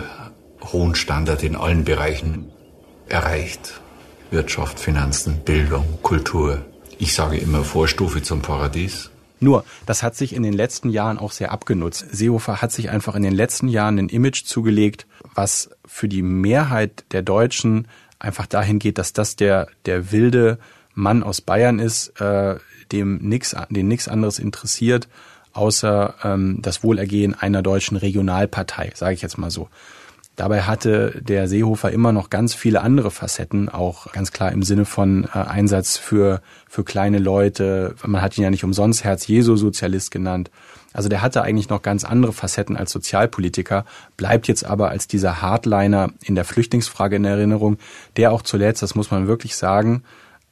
hohen 0.63 0.95
Standard 0.95 1.43
in 1.43 1.57
allen 1.57 1.85
Bereichen 1.85 2.51
erreicht. 3.09 3.81
Wirtschaft, 4.31 4.79
Finanzen, 4.79 5.41
Bildung, 5.45 5.87
Kultur. 6.03 6.65
Ich 6.99 7.15
sage 7.15 7.39
immer 7.39 7.65
Vorstufe 7.65 8.23
zum 8.23 8.43
Paradies. 8.43 9.11
Nur, 9.41 9.65
das 9.87 10.03
hat 10.03 10.17
sich 10.17 10.35
in 10.35 10.43
den 10.43 10.53
letzten 10.53 10.91
Jahren 10.91 11.19
auch 11.19 11.33
sehr 11.33 11.53
abgenutzt. 11.53 12.05
Seehofer 12.11 12.61
hat 12.61 12.73
sich 12.73 12.91
einfach 12.91 13.15
in 13.15 13.23
den 13.23 13.33
letzten 13.33 13.69
Jahren 13.69 13.99
ein 13.99 14.09
Image 14.09 14.45
zugelegt, 14.45 15.07
was 15.35 15.71
für 15.87 16.09
die 16.09 16.23
Mehrheit 16.23 17.05
der 17.13 17.23
Deutschen 17.23 17.87
einfach 18.19 18.47
dahin 18.47 18.81
geht, 18.81 18.99
dass 18.99 19.13
das 19.13 19.37
der, 19.37 19.69
der 19.87 20.11
wilde 20.11 20.59
Mann 20.95 21.23
aus 21.23 21.41
Bayern 21.41 21.79
ist, 21.79 22.21
äh, 22.21 22.57
dem 22.93 23.19
nix, 23.19 23.55
den 23.71 23.89
nichts 23.89 24.09
anderes 24.09 24.39
interessiert, 24.39 25.09
außer 25.53 26.15
ähm, 26.25 26.59
das 26.61 26.83
Wohlergehen 26.83 27.35
einer 27.35 27.63
deutschen 27.63 27.97
Regionalpartei, 27.97 28.93
sage 28.95 29.15
ich 29.15 29.23
jetzt 29.23 29.39
mal 29.39 29.51
so. 29.51 29.69
Dabei 30.39 30.63
hatte 30.63 31.21
der 31.21 31.49
Seehofer 31.49 31.91
immer 31.91 32.13
noch 32.13 32.31
ganz 32.31 32.55
viele 32.55 32.81
andere 32.83 33.11
Facetten, 33.11 33.69
auch 33.69 34.13
ganz 34.13 34.31
klar 34.31 34.53
im 34.53 34.63
Sinne 34.63 34.85
von 34.85 35.25
äh, 35.25 35.39
Einsatz 35.39 35.97
für, 35.97 36.43
für 36.69 36.85
kleine 36.85 37.19
Leute. 37.19 37.97
Man 38.07 38.23
hat 38.23 38.39
ihn 38.39 38.45
ja 38.45 38.51
nicht 38.51 38.63
umsonst 38.63 39.03
Herz-Jesu-Sozialist 39.03 40.13
genannt. 40.13 40.53
Also 40.93 41.09
der 41.09 41.23
hatte 41.23 41.43
eigentlich 41.43 41.69
noch 41.69 41.83
ganz 41.83 42.05
andere 42.05 42.33
Facetten 42.33 42.77
als 42.77 42.93
Sozialpolitiker, 42.93 43.85
bleibt 44.17 44.47
jetzt 44.47 44.65
aber 44.65 44.91
als 44.91 45.09
dieser 45.09 45.43
Hardliner 45.43 46.11
in 46.23 46.37
der 46.37 46.45
Flüchtlingsfrage 46.45 47.17
in 47.17 47.25
Erinnerung, 47.25 47.79
der 48.17 48.31
auch 48.31 48.43
zuletzt, 48.43 48.83
das 48.83 48.95
muss 48.95 49.11
man 49.11 49.27
wirklich 49.27 49.57
sagen, 49.57 50.05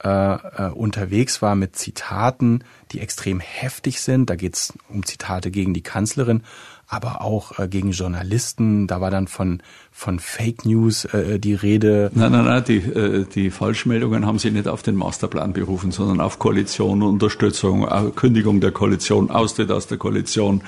äh, 0.05 0.09
äh, 0.09 0.71
unterwegs 0.73 1.41
war 1.41 1.55
mit 1.55 1.77
Zitaten, 1.77 2.65
die 2.93 3.01
extrem 3.01 3.41
heftig 3.41 4.01
sind. 4.01 4.29
Da 4.29 4.37
geht 4.37 4.55
es 4.55 4.75
um 4.91 5.05
Zitate 5.07 5.51
gegen 5.51 5.73
die 5.73 5.83
Kanzlerin, 5.83 6.43
aber 6.87 7.23
auch 7.23 7.59
äh, 7.59 7.67
gegen 7.67 7.93
Journalisten. 7.93 8.87
Da 8.87 9.01
war 9.01 9.11
dann 9.11 9.27
von 9.27 9.63
von 9.91 10.19
Fake 10.19 10.67
News 10.67 11.07
äh, 11.07 11.39
die 11.39 11.55
Rede. 11.55 12.11
Nein, 12.15 12.31
nein, 12.31 12.45
nein, 12.45 12.63
die, 12.69 12.77
äh, 12.77 13.25
die 13.25 13.51
Falschmeldungen 13.51 14.27
haben 14.27 14.39
sie 14.39 14.51
nicht 14.51 14.69
auf 14.69 14.83
den 14.83 14.97
Masterplan 14.97 15.55
berufen, 15.55 15.91
sondern 15.91 16.21
auf 16.21 16.39
Koalition, 16.39 17.03
Unterstützung, 17.03 17.89
Kündigung 18.15 18.61
der 18.61 18.73
Koalition, 18.73 19.31
Austritt 19.31 19.71
aus 19.71 19.87
der 19.87 19.97
Koalition, 19.97 20.61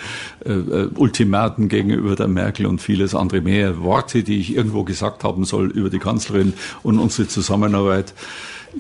äh, 0.47 0.53
äh, 0.53 0.91
Ultimaten 0.95 1.69
gegenüber 1.69 2.17
der 2.17 2.29
Merkel 2.29 2.65
und 2.65 2.81
vieles 2.81 3.15
andere 3.15 3.43
mehr. 3.43 3.83
Worte, 3.83 4.23
die 4.23 4.41
ich 4.41 4.57
irgendwo 4.57 4.85
gesagt 4.85 5.23
haben 5.23 5.45
soll 5.45 5.71
über 5.71 5.91
die 5.91 5.99
Kanzlerin 5.99 6.55
und 6.83 6.99
unsere 6.99 7.29
Zusammenarbeit. 7.29 8.15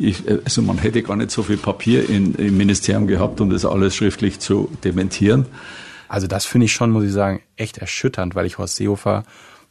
Ich, 0.00 0.23
also 0.45 0.62
man 0.62 0.78
hätte 0.78 1.02
gar 1.02 1.17
nicht 1.17 1.31
so 1.31 1.43
viel 1.43 1.57
Papier 1.57 2.09
in, 2.09 2.35
im 2.35 2.57
Ministerium 2.57 3.07
gehabt, 3.07 3.40
um 3.40 3.50
das 3.50 3.64
alles 3.64 3.97
schriftlich 3.97 4.38
zu 4.38 4.71
dementieren. 4.85 5.47
Also 6.09 6.26
das 6.26 6.47
finde 6.47 6.67
ich 6.67 6.73
schon, 6.73 6.90
muss 6.90 7.05
ich 7.05 7.12
sagen, 7.12 7.43
echt 7.57 7.78
erschütternd, 7.78 8.35
weil 8.35 8.47
ich 8.47 8.59
Horst 8.59 8.76
Seehofer 8.76 9.25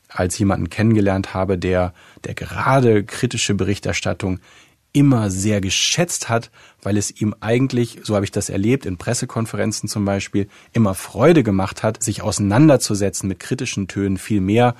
als 0.09 0.37
jemanden 0.37 0.69
kennengelernt 0.69 1.33
habe, 1.33 1.57
der, 1.57 1.93
der 2.23 2.33
gerade 2.33 3.03
kritische 3.03 3.55
Berichterstattung 3.55 4.39
immer 4.93 5.29
sehr 5.29 5.61
geschätzt 5.61 6.29
hat, 6.29 6.49
weil 6.81 6.97
es 6.97 7.11
ihm 7.21 7.35
eigentlich, 7.39 7.99
so 8.03 8.15
habe 8.15 8.25
ich 8.25 8.31
das 8.31 8.49
erlebt, 8.49 8.85
in 8.85 8.97
Pressekonferenzen 8.97 9.89
zum 9.89 10.05
Beispiel, 10.05 10.47
immer 10.73 10.95
Freude 10.95 11.43
gemacht 11.43 11.83
hat, 11.83 12.01
sich 12.01 12.21
auseinanderzusetzen 12.21 13.27
mit 13.27 13.39
kritischen 13.39 13.87
Tönen 13.87 14.17
viel 14.17 14.41
mehr 14.41 14.75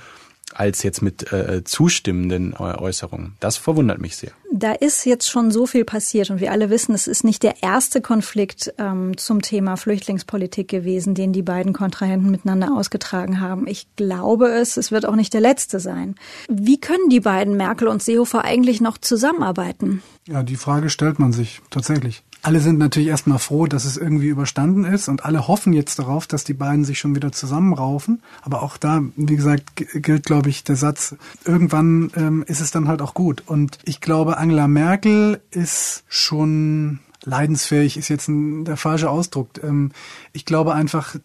als 0.53 0.83
jetzt 0.83 1.01
mit 1.01 1.31
äh, 1.31 1.63
zustimmenden 1.63 2.53
Äußerungen. 2.55 3.35
Das 3.39 3.57
verwundert 3.57 3.99
mich 3.99 4.15
sehr. 4.15 4.31
Da 4.51 4.71
ist 4.71 5.05
jetzt 5.05 5.29
schon 5.29 5.51
so 5.51 5.67
viel 5.67 5.83
passiert 5.83 6.29
und 6.29 6.39
wir 6.39 6.51
alle 6.51 6.69
wissen, 6.69 6.95
es 6.95 7.07
ist 7.07 7.23
nicht 7.23 7.43
der 7.43 7.61
erste 7.61 8.01
Konflikt 8.01 8.73
ähm, 8.77 9.17
zum 9.17 9.41
Thema 9.41 9.75
Flüchtlingspolitik 9.75 10.67
gewesen, 10.69 11.15
den 11.15 11.33
die 11.33 11.41
beiden 11.41 11.73
Kontrahenten 11.73 12.31
miteinander 12.31 12.75
ausgetragen 12.75 13.41
haben. 13.41 13.67
Ich 13.67 13.87
glaube 13.97 14.47
es, 14.47 14.77
es 14.77 14.91
wird 14.91 15.05
auch 15.05 15.15
nicht 15.15 15.33
der 15.33 15.41
letzte 15.41 15.79
sein. 15.79 16.15
Wie 16.47 16.79
können 16.79 17.09
die 17.09 17.19
beiden 17.19 17.57
Merkel 17.57 17.87
und 17.87 18.01
Seehofer 18.01 18.45
eigentlich 18.45 18.79
noch 18.79 18.97
zusammenarbeiten? 18.97 20.01
Ja, 20.27 20.43
die 20.43 20.55
Frage 20.55 20.89
stellt 20.89 21.19
man 21.19 21.33
sich 21.33 21.61
tatsächlich. 21.69 22.23
Alle 22.43 22.59
sind 22.61 22.77
natürlich 22.77 23.09
erstmal 23.09 23.39
froh, 23.39 23.65
dass 23.65 23.85
es 23.85 23.97
irgendwie 23.97 24.27
überstanden 24.27 24.85
ist 24.85 25.09
und 25.09 25.25
alle 25.25 25.47
hoffen 25.47 25.73
jetzt 25.73 25.99
darauf, 25.99 26.27
dass 26.27 26.43
die 26.43 26.53
beiden 26.53 26.85
sich 26.85 26.99
schon 26.99 27.15
wieder 27.15 27.31
zusammenraufen. 27.31 28.21
Aber 28.41 28.63
auch 28.63 28.77
da, 28.77 29.01
wie 29.15 29.35
gesagt, 29.35 29.75
gilt, 29.75 30.25
glaube 30.25 30.49
ich, 30.49 30.63
der 30.63 30.75
Satz, 30.75 31.15
irgendwann 31.45 32.11
ähm, 32.15 32.43
ist 32.47 32.61
es 32.61 32.71
dann 32.71 32.87
halt 32.87 33.01
auch 33.01 33.13
gut. 33.13 33.43
Und 33.47 33.79
ich 33.83 34.01
glaube, 34.01 34.37
Angela 34.37 34.67
Merkel 34.67 35.41
ist 35.51 36.03
schon 36.07 36.99
leidensfähig, 37.23 37.97
ist 37.97 38.07
jetzt 38.07 38.29
ein, 38.29 38.65
der 38.65 38.77
falsche 38.77 39.09
Ausdruck. 39.09 39.49
Ähm, 39.63 39.91
ich 40.31 40.45
glaube 40.45 40.73
einfach, 40.73 41.15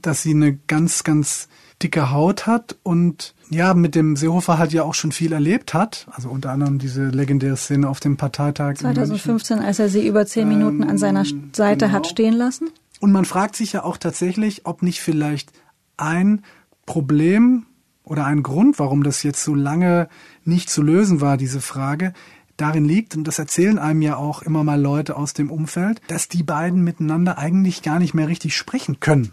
dass 0.00 0.22
sie 0.22 0.34
eine 0.34 0.56
ganz, 0.56 1.04
ganz 1.04 1.48
dicke 1.82 2.10
Haut 2.10 2.46
hat 2.46 2.76
und 2.82 3.34
ja, 3.50 3.74
mit 3.74 3.94
dem 3.94 4.16
Seehofer 4.16 4.58
halt 4.58 4.72
ja 4.72 4.82
auch 4.82 4.94
schon 4.94 5.12
viel 5.12 5.32
erlebt 5.32 5.74
hat. 5.74 6.06
Also 6.10 6.28
unter 6.30 6.50
anderem 6.50 6.78
diese 6.78 7.08
legendäre 7.08 7.56
Szene 7.56 7.88
auf 7.88 8.00
dem 8.00 8.16
Parteitag. 8.16 8.76
2015, 8.76 9.58
als 9.58 9.78
er 9.78 9.88
sie 9.88 10.06
über 10.06 10.26
zehn 10.26 10.48
Minuten 10.48 10.82
ähm, 10.82 10.88
an 10.88 10.98
seiner 10.98 11.26
ähm, 11.26 11.50
Seite 11.52 11.86
genau. 11.86 11.98
hat 11.98 12.06
stehen 12.06 12.34
lassen. 12.34 12.70
Und 13.00 13.12
man 13.12 13.24
fragt 13.24 13.56
sich 13.56 13.72
ja 13.72 13.84
auch 13.84 13.96
tatsächlich, 13.96 14.64
ob 14.64 14.82
nicht 14.82 15.00
vielleicht 15.00 15.52
ein 15.96 16.42
Problem 16.86 17.66
oder 18.04 18.24
ein 18.26 18.42
Grund, 18.42 18.78
warum 18.78 19.02
das 19.02 19.22
jetzt 19.22 19.42
so 19.42 19.54
lange 19.54 20.08
nicht 20.44 20.70
zu 20.70 20.82
lösen 20.82 21.20
war, 21.20 21.36
diese 21.36 21.60
Frage, 21.60 22.12
darin 22.56 22.84
liegt, 22.84 23.16
und 23.16 23.24
das 23.24 23.38
erzählen 23.38 23.78
einem 23.78 24.02
ja 24.02 24.16
auch 24.16 24.42
immer 24.42 24.64
mal 24.64 24.80
Leute 24.80 25.16
aus 25.16 25.34
dem 25.34 25.50
Umfeld, 25.50 26.00
dass 26.08 26.28
die 26.28 26.42
beiden 26.42 26.84
miteinander 26.84 27.38
eigentlich 27.38 27.82
gar 27.82 27.98
nicht 27.98 28.14
mehr 28.14 28.28
richtig 28.28 28.56
sprechen 28.56 29.00
können. 29.00 29.32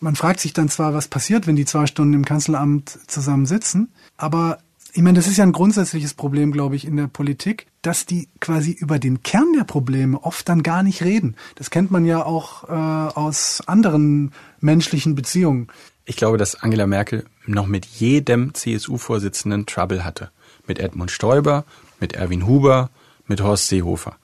Man 0.00 0.16
fragt 0.16 0.40
sich 0.40 0.52
dann 0.52 0.68
zwar, 0.68 0.94
was 0.94 1.08
passiert, 1.08 1.46
wenn 1.46 1.56
die 1.56 1.66
zwei 1.66 1.86
Stunden 1.86 2.14
im 2.14 2.24
Kanzleramt 2.24 2.98
zusammen 3.06 3.46
sitzen, 3.46 3.92
aber 4.16 4.58
ich 4.92 5.02
meine, 5.02 5.18
das 5.18 5.28
ist 5.28 5.36
ja 5.36 5.44
ein 5.44 5.52
grundsätzliches 5.52 6.14
Problem, 6.14 6.52
glaube 6.52 6.74
ich, 6.74 6.84
in 6.84 6.96
der 6.96 7.06
Politik, 7.06 7.66
dass 7.82 8.06
die 8.06 8.28
quasi 8.40 8.72
über 8.72 8.98
den 8.98 9.22
Kern 9.22 9.52
der 9.56 9.64
Probleme 9.64 10.22
oft 10.22 10.48
dann 10.48 10.62
gar 10.62 10.82
nicht 10.82 11.02
reden. 11.02 11.36
Das 11.54 11.70
kennt 11.70 11.90
man 11.90 12.04
ja 12.04 12.24
auch 12.24 12.64
äh, 12.64 12.72
aus 12.72 13.62
anderen 13.66 14.32
menschlichen 14.60 15.14
Beziehungen. 15.14 15.68
Ich 16.04 16.16
glaube, 16.16 16.38
dass 16.38 16.56
Angela 16.56 16.86
Merkel 16.86 17.24
noch 17.46 17.66
mit 17.66 17.86
jedem 17.86 18.52
CSU-Vorsitzenden 18.54 19.66
Trouble 19.66 20.04
hatte. 20.04 20.30
Mit 20.66 20.78
Edmund 20.78 21.10
Stoiber, 21.10 21.64
mit 22.00 22.14
Erwin 22.14 22.46
Huber, 22.46 22.90
mit 23.26 23.42
Horst 23.42 23.68
Seehofer. 23.68 24.16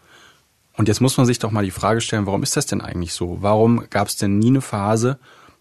Und 0.76 0.88
jetzt 0.88 1.00
muss 1.00 1.16
man 1.16 1.26
sich 1.26 1.38
doch 1.38 1.50
mal 1.50 1.64
die 1.64 1.70
Frage 1.70 2.00
stellen, 2.00 2.26
warum 2.26 2.42
ist 2.42 2.56
das 2.56 2.66
denn 2.66 2.80
eigentlich 2.80 3.12
so? 3.12 3.38
Warum 3.40 3.84
gab 3.88 4.08
es 4.08 4.16
denn 4.16 4.38
nie 4.38 4.48
eine 4.48 4.60
Phase, 4.60 5.18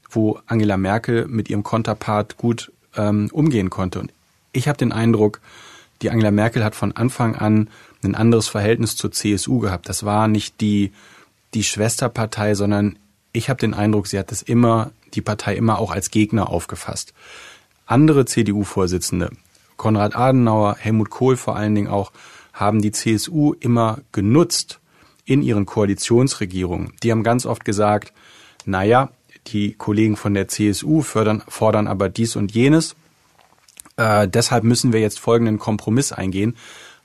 wo 0.09 0.39
Angela 0.47 0.77
Merkel 0.77 1.27
mit 1.27 1.49
ihrem 1.49 1.63
Konterpart 1.63 2.37
gut 2.37 2.71
ähm, 2.95 3.29
umgehen 3.31 3.69
konnte? 3.69 3.99
Und 3.99 4.13
ich 4.51 4.67
habe 4.67 4.77
den 4.77 4.91
Eindruck, 4.91 5.41
die 6.01 6.09
Angela 6.09 6.31
Merkel 6.31 6.63
hat 6.63 6.75
von 6.75 6.95
Anfang 6.95 7.35
an 7.35 7.69
ein 8.03 8.15
anderes 8.15 8.47
Verhältnis 8.47 8.95
zur 8.95 9.11
CSU 9.11 9.59
gehabt. 9.59 9.89
Das 9.89 10.05
war 10.05 10.27
nicht 10.27 10.61
die, 10.61 10.91
die 11.53 11.63
Schwesterpartei, 11.63 12.55
sondern 12.55 12.97
ich 13.33 13.49
habe 13.49 13.59
den 13.59 13.73
Eindruck, 13.73 14.07
sie 14.07 14.19
hat 14.19 14.31
das 14.31 14.41
immer, 14.41 14.91
die 15.13 15.21
Partei 15.21 15.55
immer 15.55 15.79
auch 15.79 15.91
als 15.91 16.11
Gegner 16.11 16.49
aufgefasst. 16.49 17.13
Andere 17.85 18.25
CDU-Vorsitzende, 18.25 19.31
Konrad 19.77 20.15
Adenauer, 20.15 20.77
Helmut 20.79 21.09
Kohl 21.09 21.37
vor 21.37 21.55
allen 21.55 21.75
Dingen 21.75 21.87
auch, 21.87 22.11
haben 22.53 22.81
die 22.81 22.91
CSU 22.91 23.53
immer 23.59 23.99
genutzt 24.11 24.79
in 25.25 25.41
ihren 25.41 25.65
Koalitionsregierungen. 25.65 26.93
Die 27.03 27.11
haben 27.11 27.23
ganz 27.23 27.45
oft 27.45 27.65
gesagt, 27.65 28.13
naja, 28.65 29.09
die 29.47 29.73
Kollegen 29.73 30.15
von 30.15 30.33
der 30.33 30.47
CSU 30.47 31.01
fördern, 31.01 31.43
fordern 31.47 31.87
aber 31.87 32.09
dies 32.09 32.35
und 32.35 32.53
jenes. 32.53 32.95
Äh, 33.97 34.27
deshalb 34.27 34.63
müssen 34.63 34.93
wir 34.93 34.99
jetzt 34.99 35.19
folgenden 35.19 35.59
Kompromiss 35.59 36.11
eingehen. 36.11 36.55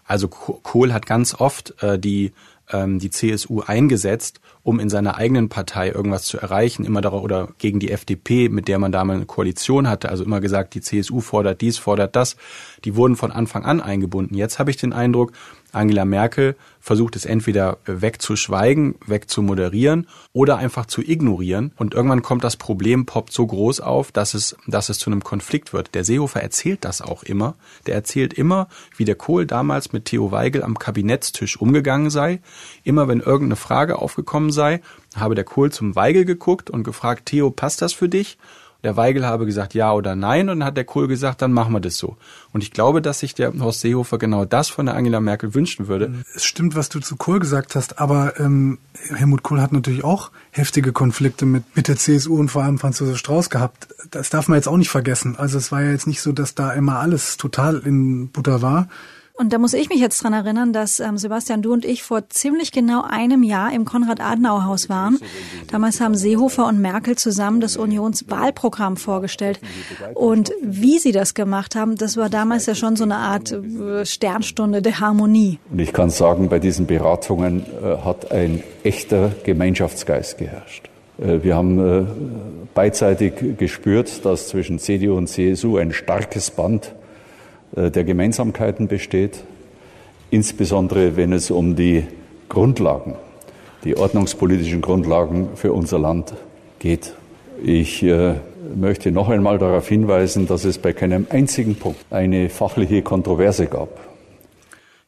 Also 0.04 0.28
Kohl 0.28 0.92
hat 0.92 1.06
ganz 1.06 1.34
oft 1.34 1.80
äh, 1.82 1.98
die 1.98 2.32
ähm, 2.72 2.98
die 2.98 3.10
CSU 3.10 3.60
eingesetzt, 3.60 4.40
um 4.62 4.80
in 4.80 4.90
seiner 4.90 5.16
eigenen 5.16 5.48
Partei 5.48 5.90
irgendwas 5.90 6.24
zu 6.24 6.38
erreichen, 6.38 6.84
immer 6.84 7.00
darauf 7.00 7.22
oder 7.22 7.48
gegen 7.58 7.80
die 7.80 7.90
FDP, 7.90 8.48
mit 8.48 8.68
der 8.68 8.78
man 8.78 8.92
damals 8.92 9.18
eine 9.18 9.26
Koalition 9.26 9.88
hatte, 9.88 10.08
also 10.08 10.24
immer 10.24 10.40
gesagt, 10.40 10.74
die 10.74 10.80
CSU 10.80 11.20
fordert 11.20 11.60
dies, 11.60 11.78
fordert 11.78 12.16
das. 12.16 12.36
Die 12.84 12.96
wurden 12.96 13.16
von 13.16 13.32
Anfang 13.32 13.64
an 13.64 13.80
eingebunden. 13.80 14.34
Jetzt 14.34 14.58
habe 14.58 14.70
ich 14.70 14.76
den 14.76 14.92
Eindruck, 14.92 15.32
Angela 15.72 16.04
Merkel 16.04 16.56
versucht 16.80 17.16
es 17.16 17.26
entweder 17.26 17.78
wegzuschweigen, 17.84 18.94
wegzumoderieren 19.06 20.06
oder 20.32 20.56
einfach 20.56 20.86
zu 20.86 21.02
ignorieren. 21.02 21.72
Und 21.76 21.94
irgendwann 21.94 22.22
kommt 22.22 22.44
das 22.44 22.56
Problem, 22.56 23.06
poppt 23.06 23.32
so 23.32 23.46
groß 23.46 23.80
auf, 23.80 24.12
dass 24.12 24.34
es, 24.34 24.56
dass 24.66 24.88
es 24.88 24.98
zu 24.98 25.10
einem 25.10 25.22
Konflikt 25.22 25.72
wird. 25.72 25.94
Der 25.94 26.04
Seehofer 26.04 26.42
erzählt 26.42 26.84
das 26.84 27.02
auch 27.02 27.22
immer. 27.22 27.54
Der 27.86 27.94
erzählt 27.94 28.34
immer, 28.34 28.68
wie 28.96 29.04
der 29.04 29.14
Kohl 29.14 29.46
damals 29.46 29.92
mit 29.92 30.06
Theo 30.06 30.32
Weigel 30.32 30.62
am 30.62 30.78
Kabinettstisch 30.78 31.60
umgegangen 31.60 32.10
sei. 32.10 32.40
Immer 32.82 33.08
wenn 33.08 33.20
irgendeine 33.20 33.56
Frage 33.56 33.98
aufgekommen 33.98 34.52
sei, 34.52 34.80
habe 35.16 35.34
der 35.34 35.44
Kohl 35.44 35.70
zum 35.70 35.96
Weigel 35.96 36.24
geguckt 36.24 36.70
und 36.70 36.84
gefragt, 36.84 37.26
Theo, 37.26 37.50
passt 37.50 37.82
das 37.82 37.92
für 37.92 38.08
dich? 38.08 38.38
Der 38.82 38.96
Weigel 38.96 39.26
habe 39.26 39.46
gesagt 39.46 39.74
ja 39.74 39.92
oder 39.92 40.16
nein 40.16 40.48
und 40.48 40.60
dann 40.60 40.66
hat 40.66 40.76
der 40.76 40.84
Kohl 40.84 41.08
gesagt, 41.08 41.42
dann 41.42 41.52
machen 41.52 41.72
wir 41.72 41.80
das 41.80 41.96
so. 41.96 42.16
Und 42.52 42.62
ich 42.62 42.70
glaube, 42.70 43.02
dass 43.02 43.20
sich 43.20 43.34
der 43.34 43.52
Horst 43.58 43.80
Seehofer 43.80 44.18
genau 44.18 44.44
das 44.44 44.68
von 44.68 44.86
der 44.86 44.96
Angela 44.96 45.20
Merkel 45.20 45.54
wünschen 45.54 45.88
würde. 45.88 46.12
Es 46.34 46.44
stimmt, 46.44 46.74
was 46.74 46.88
du 46.88 47.00
zu 47.00 47.16
Kohl 47.16 47.38
gesagt 47.38 47.74
hast, 47.74 47.98
aber 47.98 48.40
ähm, 48.40 48.78
Helmut 49.14 49.42
Kohl 49.42 49.60
hat 49.60 49.72
natürlich 49.72 50.04
auch 50.04 50.30
heftige 50.50 50.92
Konflikte 50.92 51.46
mit, 51.46 51.64
mit 51.76 51.88
der 51.88 51.96
CSU 51.96 52.36
und 52.36 52.50
vor 52.50 52.62
allem 52.62 52.78
Franz 52.78 52.98
Josef 52.98 53.18
Strauß 53.18 53.50
gehabt. 53.50 53.88
Das 54.10 54.30
darf 54.30 54.48
man 54.48 54.56
jetzt 54.56 54.68
auch 54.68 54.76
nicht 54.76 54.90
vergessen. 54.90 55.36
Also 55.36 55.58
es 55.58 55.70
war 55.70 55.82
ja 55.82 55.90
jetzt 55.90 56.06
nicht 56.06 56.22
so, 56.22 56.32
dass 56.32 56.54
da 56.54 56.72
immer 56.72 56.98
alles 56.98 57.36
total 57.36 57.78
in 57.78 58.28
Butter 58.28 58.62
war. 58.62 58.88
Und 59.40 59.54
da 59.54 59.58
muss 59.58 59.72
ich 59.72 59.88
mich 59.88 60.00
jetzt 60.00 60.22
dran 60.22 60.34
erinnern, 60.34 60.74
dass 60.74 61.00
ähm, 61.00 61.16
Sebastian, 61.16 61.62
du 61.62 61.72
und 61.72 61.86
ich 61.86 62.02
vor 62.02 62.28
ziemlich 62.28 62.72
genau 62.72 63.04
einem 63.08 63.42
Jahr 63.42 63.72
im 63.72 63.86
Konrad-Adenauer-Haus 63.86 64.90
waren. 64.90 65.18
Damals 65.70 65.98
haben 66.02 66.14
Seehofer 66.14 66.66
und 66.66 66.78
Merkel 66.78 67.16
zusammen 67.16 67.62
das 67.62 67.78
Unionswahlprogramm 67.78 68.98
vorgestellt. 68.98 69.58
Und 70.12 70.52
wie 70.60 70.98
sie 70.98 71.12
das 71.12 71.32
gemacht 71.32 71.74
haben, 71.74 71.96
das 71.96 72.18
war 72.18 72.28
damals 72.28 72.66
ja 72.66 72.74
schon 72.74 72.96
so 72.96 73.04
eine 73.04 73.16
Art 73.16 73.50
äh, 73.50 74.04
Sternstunde 74.04 74.82
der 74.82 75.00
Harmonie. 75.00 75.58
Und 75.70 75.78
ich 75.78 75.94
kann 75.94 76.10
sagen, 76.10 76.50
bei 76.50 76.58
diesen 76.58 76.84
Beratungen 76.84 77.64
äh, 77.82 77.96
hat 78.04 78.30
ein 78.32 78.62
echter 78.82 79.32
Gemeinschaftsgeist 79.44 80.36
geherrscht. 80.36 80.90
Äh, 81.18 81.42
wir 81.42 81.56
haben 81.56 81.78
äh, 81.78 82.04
beidseitig 82.74 83.56
gespürt, 83.56 84.22
dass 84.26 84.48
zwischen 84.48 84.78
CDU 84.78 85.16
und 85.16 85.28
CSU 85.28 85.78
ein 85.78 85.94
starkes 85.94 86.50
Band 86.50 86.92
der 87.72 88.04
Gemeinsamkeiten 88.04 88.88
besteht, 88.88 89.44
insbesondere 90.30 91.16
wenn 91.16 91.32
es 91.32 91.50
um 91.50 91.76
die 91.76 92.04
Grundlagen, 92.48 93.14
die 93.84 93.96
ordnungspolitischen 93.96 94.80
Grundlagen 94.80 95.50
für 95.54 95.72
unser 95.72 95.98
Land 95.98 96.34
geht. 96.78 97.14
Ich 97.62 98.02
äh, 98.02 98.34
möchte 98.74 99.12
noch 99.12 99.28
einmal 99.28 99.58
darauf 99.58 99.88
hinweisen, 99.88 100.46
dass 100.46 100.64
es 100.64 100.78
bei 100.78 100.92
keinem 100.92 101.26
einzigen 101.30 101.76
Punkt 101.76 102.00
eine 102.10 102.48
fachliche 102.48 103.02
Kontroverse 103.02 103.66
gab. 103.66 104.00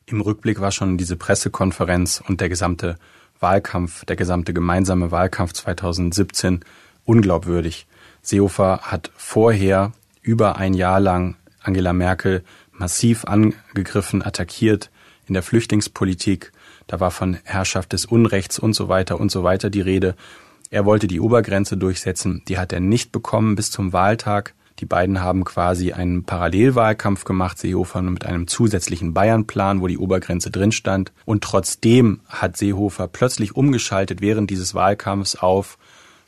Im 0.07 0.21
Rückblick 0.21 0.61
war 0.61 0.73
schon 0.73 0.99
diese 0.99 1.17
Pressekonferenz 1.17 2.23
und 2.27 2.41
der 2.41 2.49
gesamte 2.49 2.97
Wahlkampf, 3.41 4.05
der 4.05 4.17
gesamte 4.17 4.53
gemeinsame 4.53 5.11
Wahlkampf 5.11 5.53
2017 5.55 6.61
unglaubwürdig. 7.05 7.87
Seehofer 8.21 8.81
hat 8.83 9.11
vorher 9.17 9.93
über 10.23 10.57
ein 10.57 10.75
Jahr 10.75 11.01
lang 11.01 11.37
Angela 11.63 11.93
Merkel 11.93 12.43
massiv 12.73 13.25
angegriffen, 13.25 14.25
attackiert 14.25 14.91
in 15.27 15.35
der 15.35 15.43
Flüchtlingspolitik. 15.43 16.53
Da 16.87 17.01
war 17.01 17.11
von 17.11 17.39
Herrschaft 17.45 17.93
des 17.93 18.05
Unrechts 18.05 18.59
und 18.59 18.75
so 18.75 18.89
weiter 18.89 19.21
und 19.21 19.31
so 19.31 19.45
weiter 19.45 19.71
die 19.71 19.81
Rede. 19.81 20.17
Er 20.71 20.85
wollte 20.85 21.07
die 21.07 21.21
Obergrenze 21.21 21.77
durchsetzen. 21.77 22.43
Die 22.49 22.59
hat 22.59 22.73
er 22.73 22.81
nicht 22.81 23.13
bekommen 23.13 23.55
bis 23.55 23.71
zum 23.71 23.93
Wahltag. 23.93 24.55
Die 24.79 24.87
beiden 24.87 25.21
haben 25.21 25.45
quasi 25.45 25.93
einen 25.93 26.25
Parallelwahlkampf 26.25 27.25
gemacht, 27.25 27.59
Seehofer 27.59 28.03
mit 28.03 28.25
einem 28.25 28.49
zusätzlichen 28.49 29.15
Bayernplan, 29.15 29.81
wo 29.81 29.87
die 29.87 29.99
Obergrenze 29.99 30.51
drin 30.51 30.73
stand. 30.73 31.13
Und 31.25 31.45
trotzdem 31.45 32.21
hat 32.27 32.57
Seehofer 32.57 33.07
plötzlich 33.07 33.55
umgeschaltet 33.55 34.21
während 34.21 34.51
dieses 34.51 34.75
Wahlkampfs 34.75 35.37
auf 35.37 35.79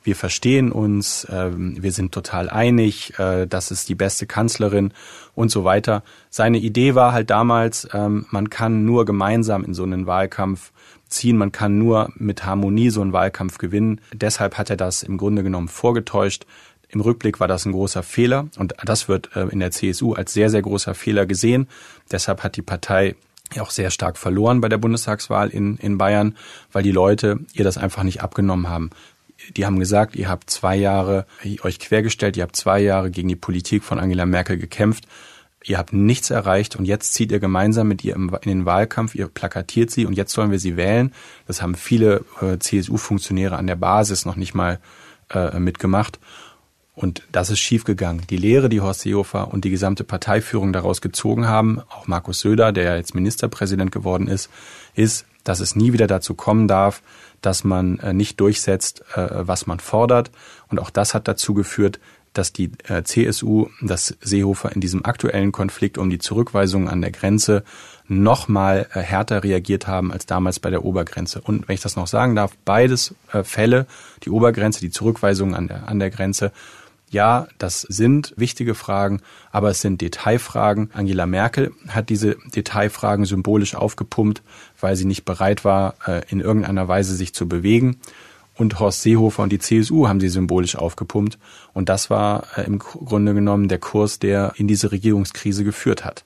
wir 0.05 0.15
verstehen 0.15 0.71
uns, 0.71 1.25
äh, 1.25 1.51
wir 1.55 1.91
sind 1.91 2.13
total 2.13 2.51
einig, 2.51 3.19
äh, 3.19 3.47
das 3.47 3.71
ist 3.71 3.89
die 3.89 3.95
beste 3.95 4.27
Kanzlerin 4.27 4.93
und 5.35 5.51
so 5.51 5.65
weiter. 5.65 6.05
Seine 6.29 6.59
Idee 6.59 6.95
war 6.95 7.13
halt 7.13 7.31
damals, 7.31 7.89
ähm, 7.93 8.27
man 8.31 8.51
kann 8.51 8.85
nur 8.85 9.07
gemeinsam 9.07 9.65
in 9.65 9.73
so 9.73 9.83
einen 9.83 10.07
Wahlkampf 10.07 10.73
ziehen, 11.09 11.39
man 11.39 11.53
kann 11.53 11.79
nur 11.79 12.11
mit 12.17 12.45
Harmonie 12.45 12.91
so 12.91 13.01
einen 13.01 13.15
Wahlkampf 13.15 13.57
gewinnen. 13.57 14.01
Deshalb 14.13 14.59
hat 14.59 14.69
er 14.69 14.77
das 14.77 15.03
im 15.03 15.17
Grunde 15.17 15.43
genommen 15.43 15.69
vorgetäuscht. 15.69 16.45
Im 16.89 17.01
Rückblick 17.01 17.41
war 17.41 17.49
das 17.49 17.65
ein 17.65 17.73
großer 17.73 18.03
Fehler 18.03 18.49
und 18.59 18.75
das 18.85 19.09
wird 19.09 19.35
äh, 19.35 19.47
in 19.47 19.61
der 19.61 19.71
CSU 19.71 20.13
als 20.13 20.35
sehr, 20.35 20.51
sehr 20.51 20.63
großer 20.63 20.95
Fehler 20.95 21.25
gesehen. 21.25 21.67
Deshalb 22.13 22.43
hat 22.43 22.57
die 22.57 22.63
Partei 22.63 23.17
ja 23.55 23.63
auch 23.63 23.71
sehr 23.71 23.91
stark 23.91 24.19
verloren 24.19 24.61
bei 24.61 24.69
der 24.69 24.79
Bundestagswahl 24.79 25.49
in, 25.49 25.77
in 25.77 25.97
Bayern, 25.97 26.37
weil 26.73 26.83
die 26.83 26.93
Leute 26.93 27.41
ihr 27.55 27.65
das 27.65 27.79
einfach 27.79 28.03
nicht 28.03 28.23
abgenommen 28.23 28.69
haben 28.69 28.91
die 29.57 29.67
haben 29.67 29.79
gesagt, 29.79 30.17
ihr 30.17 30.29
habt 30.29 30.51
zwei 30.51 30.77
Jahre 30.77 31.27
euch 31.63 31.79
quergestellt, 31.79 32.37
ihr 32.37 32.43
habt 32.43 32.57
zwei 32.57 32.81
Jahre 32.81 33.11
gegen 33.11 33.29
die 33.29 33.37
Politik 33.37 33.85
von 33.85 33.99
Angela 33.99 34.27
Merkel 34.27 34.59
gekämpft, 34.59 35.05
ihr 35.65 35.79
habt 35.79 35.93
nichts 35.93 36.31
erreicht 36.31 36.77
und 36.77 36.85
jetzt 36.85 37.15
zieht 37.15 37.33
ihr 37.33 37.41
gemeinsam 37.41 37.89
mit 37.89 38.05
ihr 38.05 38.15
in 38.17 38.31
den 38.45 38.65
Wahlkampf, 38.67 39.15
ihr 39.15 39.29
plakatiert 39.29 39.91
sie 39.91 40.07
und 40.07 40.15
jetzt 40.15 40.33
sollen 40.33 40.51
wir 40.51 40.59
sie 40.59 40.77
wählen. 40.77 41.13
Das 41.47 41.63
haben 41.63 41.75
viele 41.75 42.25
äh, 42.41 42.59
CSU-Funktionäre 42.59 43.57
an 43.57 43.67
der 43.67 43.77
Basis 43.77 44.27
noch 44.27 44.37
nicht 44.37 44.55
mal 44.55 44.81
äh, 45.31 45.59
mitgemacht. 45.59 46.19
Und 46.95 47.23
das 47.33 47.51
ist 47.51 47.59
schiefgegangen. 47.59 48.25
Die 48.31 48.37
Lehre, 48.37 48.69
die 48.69 48.81
Horst 48.81 49.01
Seehofer 49.01 49.53
und 49.53 49.65
die 49.65 49.71
gesamte 49.71 50.05
Parteiführung 50.05 50.73
daraus 50.73 51.01
gezogen 51.01 51.49
haben, 51.49 51.81
auch 51.91 52.07
Markus 52.07 52.41
Söder, 52.41 52.71
der 52.71 52.85
ja 52.85 52.97
jetzt 52.97 53.17
Ministerpräsident 53.17 53.91
geworden 53.91 54.29
ist, 54.29 54.49
ist, 54.95 55.27
dass 55.43 55.61
es 55.61 55.75
nie 55.75 55.93
wieder 55.93 56.07
dazu 56.07 56.35
kommen 56.35 56.69
darf, 56.69 57.03
dass 57.45 57.65
man 57.65 57.99
äh, 57.99 58.13
nicht 58.13 58.41
durchsetzt, 58.41 59.05
äh, 59.15 59.29
was 59.31 59.67
man 59.67 59.81
fordert. 59.81 60.31
Und 60.69 60.79
auch 60.79 60.91
das 60.91 61.15
hat 61.15 61.29
dazu 61.29 61.55
geführt, 61.55 62.01
dass 62.33 62.53
die 62.53 62.73
äh, 62.89 63.05
CSU, 63.05 63.69
dass 63.81 64.17
Seehofer 64.21 64.73
in 64.73 64.81
diesem 64.81 65.05
aktuellen 65.05 65.53
Konflikt 65.53 65.99
um 65.99 66.11
die 66.11 66.19
Zurückweisung 66.19 66.89
an 66.89 67.01
der 67.01 67.13
Grenze 67.13 67.63
noch 68.07 68.49
mal 68.49 68.87
härter 68.91 69.45
reagiert 69.45 69.87
haben 69.87 70.13
als 70.13 70.27
damals 70.27 70.59
bei 70.59 70.69
der 70.69 70.85
Obergrenze. 70.85 71.41
Und 71.41 71.69
wenn 71.69 71.75
ich 71.75 71.81
das 71.81 71.97
noch 71.97 72.07
sagen 72.07 72.35
darf, 72.35 72.53
beides 72.65 73.15
Fälle, 73.45 73.87
die 74.25 74.31
Obergrenze, 74.31 74.81
die 74.81 74.91
Zurückweisung 74.91 75.55
an 75.55 75.69
der, 75.69 75.89
an 75.89 76.01
der 76.01 76.11
Grenze, 76.11 76.53
Ja, 77.15 77.47
das 77.59 77.83
sind 77.83 78.35
wichtige 78.37 78.75
Fragen, 78.75 79.21
aber 79.53 79.71
es 79.71 79.81
sind 79.81 80.01
Detailfragen. 80.01 80.91
Angela 80.95 81.27
Merkel 81.27 81.71
hat 81.87 82.09
diese 82.09 82.37
Detailfragen 82.57 83.25
symbolisch 83.25 83.77
aufgepumpt, 83.77 84.43
weil 84.81 84.97
sie 84.97 85.05
nicht 85.05 85.25
bereit 85.25 85.65
war, 85.65 85.95
äh, 86.09 86.23
in 86.29 86.41
irgendeiner 86.41 86.89
Weise 86.89 87.15
sich 87.15 87.33
zu 87.33 87.47
bewegen. 87.47 87.99
Und 88.57 88.81
Horst 88.81 89.03
Seehofer 89.03 89.45
und 89.45 89.53
die 89.53 89.61
CSU 89.61 90.09
haben 90.09 90.19
sie 90.19 90.29
symbolisch 90.29 90.75
aufgepumpt. 90.75 91.39
Und 91.73 91.89
das 91.89 92.11
war 92.11 92.49
äh, 92.57 92.63
im 92.63 92.81
Grunde 92.81 93.33
genommen 93.33 93.69
der 93.69 93.79
Kurs, 93.79 94.19
der 94.19 94.53
in 94.57 94.67
diese 94.67 94.91
Regierungskrise 94.91 95.63
geführt 95.63 96.05
hat. 96.05 96.25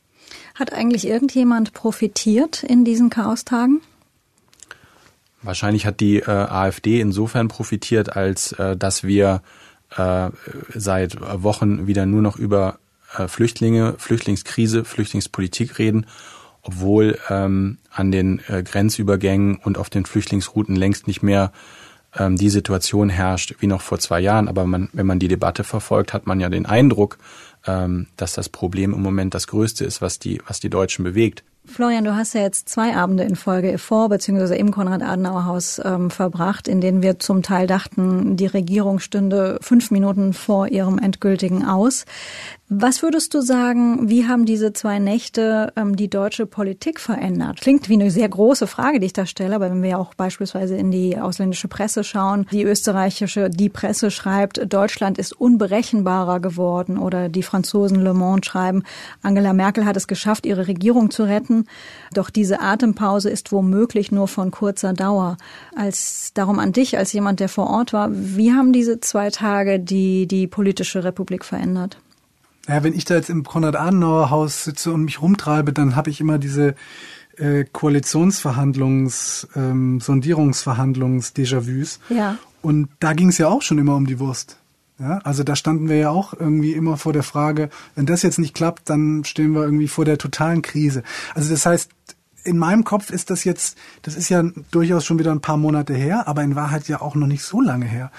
Hat 0.55 0.72
eigentlich 0.72 1.07
irgendjemand 1.07 1.74
profitiert 1.74 2.62
in 2.62 2.87
diesen 2.87 3.11
Chaostagen? 3.11 3.83
Wahrscheinlich 5.42 5.85
hat 5.85 6.01
die 6.01 6.20
äh, 6.20 6.31
AfD 6.31 6.98
insofern 6.98 7.48
profitiert, 7.48 8.16
als 8.16 8.53
äh, 8.53 8.74
dass 8.74 9.05
wir 9.05 9.42
äh, 9.96 10.31
seit 10.74 11.20
Wochen 11.42 11.87
wieder 11.87 12.07
nur 12.07 12.22
noch 12.22 12.37
über 12.37 12.79
äh, 13.16 13.29
Flüchtlinge, 13.29 13.94
Flüchtlingskrise, 13.98 14.85
Flüchtlingspolitik 14.85 15.79
reden, 15.79 16.07
obwohl 16.62 17.18
ähm, 17.31 17.79
an 17.90 18.11
den 18.11 18.40
äh, 18.48 18.62
Grenzübergängen 18.62 19.57
und 19.57 19.79
auf 19.79 19.90
den 19.90 20.05
Flüchtlingsrouten 20.05 20.77
längst 20.77 21.07
nicht 21.07 21.22
mehr 21.22 21.53
ähm, 22.16 22.37
die 22.37 22.51
Situation 22.51 23.09
herrscht 23.09 23.55
wie 23.61 23.66
noch 23.66 23.81
vor 23.81 23.98
zwei 23.98 24.20
Jahren. 24.20 24.48
Aber 24.48 24.66
man, 24.66 24.88
wenn 24.92 25.07
man 25.07 25.18
die 25.18 25.29
Debatte 25.29 25.64
verfolgt, 25.64 26.12
hat 26.12 26.27
man 26.27 26.40
ja 26.40 26.48
den 26.48 26.66
Eindruck, 26.66 27.18
ähm, 27.66 28.09
dass 28.16 28.33
das 28.35 28.48
Problem 28.48 28.92
im 28.92 29.03
Moment 29.03 29.35
das 29.35 29.46
größte 29.46 29.85
ist, 29.85 30.03
was 30.03 30.18
die, 30.18 30.40
was 30.46 30.61
die 30.61 30.70
Deutschen 30.70 31.05
bewegt. 31.05 31.44
Florian, 31.68 32.04
du 32.04 32.16
hast 32.16 32.35
ja 32.35 32.40
jetzt 32.40 32.68
zwei 32.68 32.96
Abende 32.96 33.24
in 33.24 33.37
Folge 33.37 33.78
vor 33.78 34.09
bzw. 34.09 34.57
im 34.57 34.70
Konrad-Adenauer-Haus 34.70 35.81
ähm, 35.85 36.11
verbracht, 36.11 36.66
in 36.66 36.81
denen 36.81 37.02
wir 37.02 37.18
zum 37.18 37.42
Teil 37.42 37.66
dachten, 37.66 38.37
die 38.37 38.46
Regierung 38.46 38.98
stünde 38.98 39.59
fünf 39.61 39.90
Minuten 39.90 40.33
vor 40.33 40.68
ihrem 40.68 40.98
endgültigen 40.98 41.64
Aus. 41.64 42.07
Was 42.70 43.02
würdest 43.02 43.33
du 43.33 43.40
sagen, 43.40 44.11
wie 44.11 44.28
haben 44.28 44.44
diese 44.44 44.74
zwei 44.74 44.98
Nächte 44.98 45.72
ähm, 45.74 45.96
die 45.96 46.11
deutsche 46.11 46.44
Politik 46.44 47.00
verändert? 47.00 47.61
Klingt 47.62 47.88
wie 47.88 47.94
eine 47.94 48.11
sehr 48.11 48.28
große 48.28 48.66
Frage, 48.66 49.00
die 49.00 49.07
ich 49.07 49.14
da 49.14 49.24
stelle, 49.24 49.54
aber 49.54 49.70
wenn 49.70 49.83
wir 49.83 49.98
auch 49.98 50.12
beispielsweise 50.12 50.76
in 50.76 50.90
die 50.90 51.18
ausländische 51.18 51.68
Presse 51.68 52.04
schauen, 52.04 52.46
die 52.52 52.64
österreichische, 52.64 53.48
die 53.48 53.70
Presse 53.70 54.11
schreibt, 54.11 54.70
Deutschland 54.70 55.16
ist 55.16 55.33
unberechenbarer 55.33 56.40
geworden 56.40 56.98
oder 56.98 57.31
die 57.31 57.42
Franzosen 57.42 58.02
Le 58.02 58.12
Monde 58.12 58.44
schreiben, 58.44 58.83
Angela 59.22 59.54
Merkel 59.54 59.87
hat 59.87 59.96
es 59.96 60.07
geschafft, 60.07 60.44
ihre 60.44 60.68
Regierung 60.68 61.11
zu 61.11 61.22
retten, 61.22 61.58
doch 62.12 62.31
diese 62.31 62.61
Atempause 62.61 63.31
ist 63.31 63.53
womöglich 63.53 64.12
nur 64.12 64.29
von 64.29 64.51
kurzer 64.51 64.92
Dauer. 64.92 65.37
Als 65.77 66.33
darum 66.35 66.59
an 66.59 66.73
dich, 66.73 66.99
als 66.99 67.12
jemand, 67.12 67.40
der 67.40 67.49
vor 67.49 67.68
Ort 67.68 67.92
war, 67.92 68.11
wie 68.12 68.53
haben 68.53 68.73
diese 68.73 69.01
zwei 69.01 69.31
Tage 69.31 69.81
die, 69.81 70.27
die 70.27 70.47
politische 70.47 71.05
Republik 71.05 71.44
verändert? 71.44 71.99
Ja, 72.68 72.85
wenn 72.85 72.94
ich 72.94 73.05
da 73.05 73.14
jetzt 73.14 73.31
im 73.31 73.44
Konrad-Adenauer-Haus 73.44 74.64
sitze 74.64 74.92
und 74.92 75.05
mich 75.05 75.23
rumtreibe, 75.23 75.73
dann 75.73 75.97
habe 75.97 76.11
ich 76.11 76.21
immer 76.21 76.38
diese 76.38 76.75
äh, 77.38 77.64
Koalitionsverhandlungs-, 77.64 79.49
ähm, 79.57 80.01
Sondierungsverhandlungs-Déjà-vus. 80.01 82.01
Ja. 82.11 82.37
Und 82.61 82.90
da 83.01 83.14
ging 83.14 83.31
es 83.31 83.38
ja 83.38 83.49
auch 83.49 83.62
schon 83.62 83.79
immer 83.79 83.97
um 83.97 84.07
die 84.07 84.18
Wurst. 84.18 84.59
Ja, 85.00 85.18
also 85.18 85.44
da 85.44 85.54
standen 85.54 85.88
wir 85.88 85.96
ja 85.96 86.11
auch 86.11 86.34
irgendwie 86.34 86.72
immer 86.72 86.96
vor 86.96 87.12
der 87.12 87.22
Frage, 87.22 87.70
wenn 87.94 88.06
das 88.06 88.22
jetzt 88.22 88.40
nicht 88.40 88.54
klappt, 88.54 88.90
dann 88.90 89.22
stehen 89.24 89.52
wir 89.52 89.62
irgendwie 89.62 89.87
vor 89.87 90.04
der 90.04 90.18
totalen 90.18 90.61
Krise. 90.61 91.04
Also 91.34 91.50
das 91.50 91.66
heißt, 91.66 91.90
in 92.42 92.58
meinem 92.58 92.82
Kopf 92.82 93.11
ist 93.11 93.30
das 93.30 93.44
jetzt, 93.44 93.78
das 94.02 94.16
ist 94.16 94.28
ja 94.28 94.42
durchaus 94.70 95.04
schon 95.04 95.18
wieder 95.18 95.30
ein 95.30 95.40
paar 95.40 95.56
Monate 95.56 95.94
her, 95.94 96.26
aber 96.26 96.42
in 96.42 96.56
Wahrheit 96.56 96.88
ja 96.88 97.00
auch 97.00 97.14
noch 97.14 97.26
nicht 97.28 97.44
so 97.44 97.61
lange 97.61 97.87
her. 97.87 98.11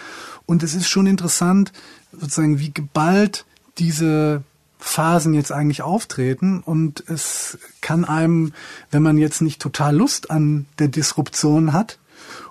Und 0.45 0.63
es 0.63 0.73
ist 0.73 0.87
schon 0.87 1.07
interessant, 1.07 1.73
sozusagen, 2.13 2.59
wie 2.59 2.71
geballt 2.71 3.45
diese 3.77 4.43
Phasen 4.79 5.33
jetzt 5.33 5.51
eigentlich 5.51 5.81
auftreten 5.81 6.61
und 6.61 7.03
es 7.07 7.57
kann 7.81 8.05
einem, 8.05 8.53
wenn 8.91 9.03
man 9.03 9.17
jetzt 9.17 9.41
nicht 9.41 9.61
total 9.61 9.95
Lust 9.95 10.31
an 10.31 10.65
der 10.79 10.87
Disruption 10.87 11.73
hat 11.73 11.99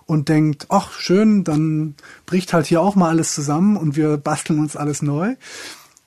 und 0.09 0.31
denkt, 0.31 0.67
ach 0.71 0.93
schön, 0.99 1.45
dann 1.45 1.95
bricht 2.25 2.55
halt 2.55 2.67
hier 2.67 2.81
auch 2.81 2.97
mal 2.97 3.11
alles 3.11 3.35
zusammen 3.35 3.77
und 3.77 3.95
wir 3.95 4.17
basteln 4.17 4.59
uns 4.59 4.75
alles 4.75 5.03
neu, 5.03 5.37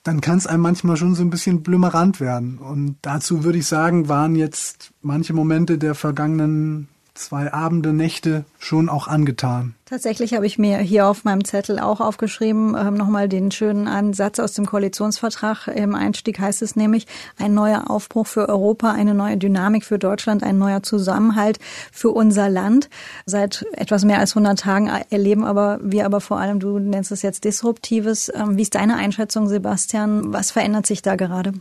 dann 0.02 0.20
kann 0.20 0.38
es 0.38 0.48
einem 0.48 0.62
manchmal 0.62 0.96
schon 0.96 1.14
so 1.14 1.22
ein 1.22 1.30
bisschen 1.30 1.62
blümerant 1.62 2.18
werden. 2.18 2.58
Und 2.58 2.96
dazu 3.02 3.44
würde 3.44 3.58
ich 3.58 3.66
sagen, 3.66 4.08
waren 4.08 4.34
jetzt 4.34 4.92
manche 5.02 5.34
Momente 5.34 5.78
der 5.78 5.94
vergangenen 5.94 6.88
zwei 7.14 7.52
Abende, 7.52 7.92
Nächte 7.92 8.44
schon 8.58 8.88
auch 8.88 9.06
angetan. 9.06 9.74
Tatsächlich 9.84 10.34
habe 10.34 10.46
ich 10.46 10.58
mir 10.58 10.78
hier 10.78 11.06
auf 11.06 11.24
meinem 11.24 11.44
Zettel 11.44 11.78
auch 11.78 12.00
aufgeschrieben, 12.00 12.74
ähm, 12.78 12.94
nochmal 12.94 13.28
den 13.28 13.50
schönen 13.50 13.86
Ansatz 13.86 14.38
aus 14.38 14.54
dem 14.54 14.64
Koalitionsvertrag. 14.64 15.68
Im 15.68 15.94
Einstieg 15.94 16.38
heißt 16.38 16.62
es 16.62 16.76
nämlich, 16.76 17.06
ein 17.38 17.52
neuer 17.52 17.90
Aufbruch 17.90 18.26
für 18.26 18.48
Europa, 18.48 18.92
eine 18.92 19.14
neue 19.14 19.36
Dynamik 19.36 19.84
für 19.84 19.98
Deutschland, 19.98 20.42
ein 20.42 20.58
neuer 20.58 20.82
Zusammenhalt 20.82 21.58
für 21.92 22.10
unser 22.10 22.48
Land. 22.48 22.88
Seit 23.26 23.66
etwas 23.72 24.04
mehr 24.04 24.18
als 24.18 24.32
100 24.32 24.58
Tagen 24.58 24.90
erleben 25.10 25.44
aber 25.44 25.78
wir 25.82 26.06
aber 26.06 26.20
vor 26.20 26.38
allem, 26.38 26.60
du 26.60 26.78
nennst 26.78 27.12
es 27.12 27.22
jetzt 27.22 27.44
Disruptives. 27.44 28.32
Ähm, 28.34 28.56
wie 28.56 28.62
ist 28.62 28.74
deine 28.74 28.96
Einschätzung, 28.96 29.48
Sebastian? 29.48 30.32
Was 30.32 30.50
verändert 30.50 30.86
sich 30.86 31.02
da 31.02 31.16
gerade? 31.16 31.52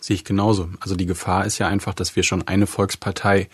Sehe 0.00 0.14
ich 0.14 0.24
genauso. 0.24 0.68
Also 0.80 0.96
die 0.96 1.06
Gefahr 1.06 1.46
ist 1.46 1.58
ja 1.58 1.68
einfach, 1.68 1.94
dass 1.94 2.16
wir 2.16 2.22
schon 2.22 2.46
eine 2.46 2.66
Volkspartei 2.66 3.48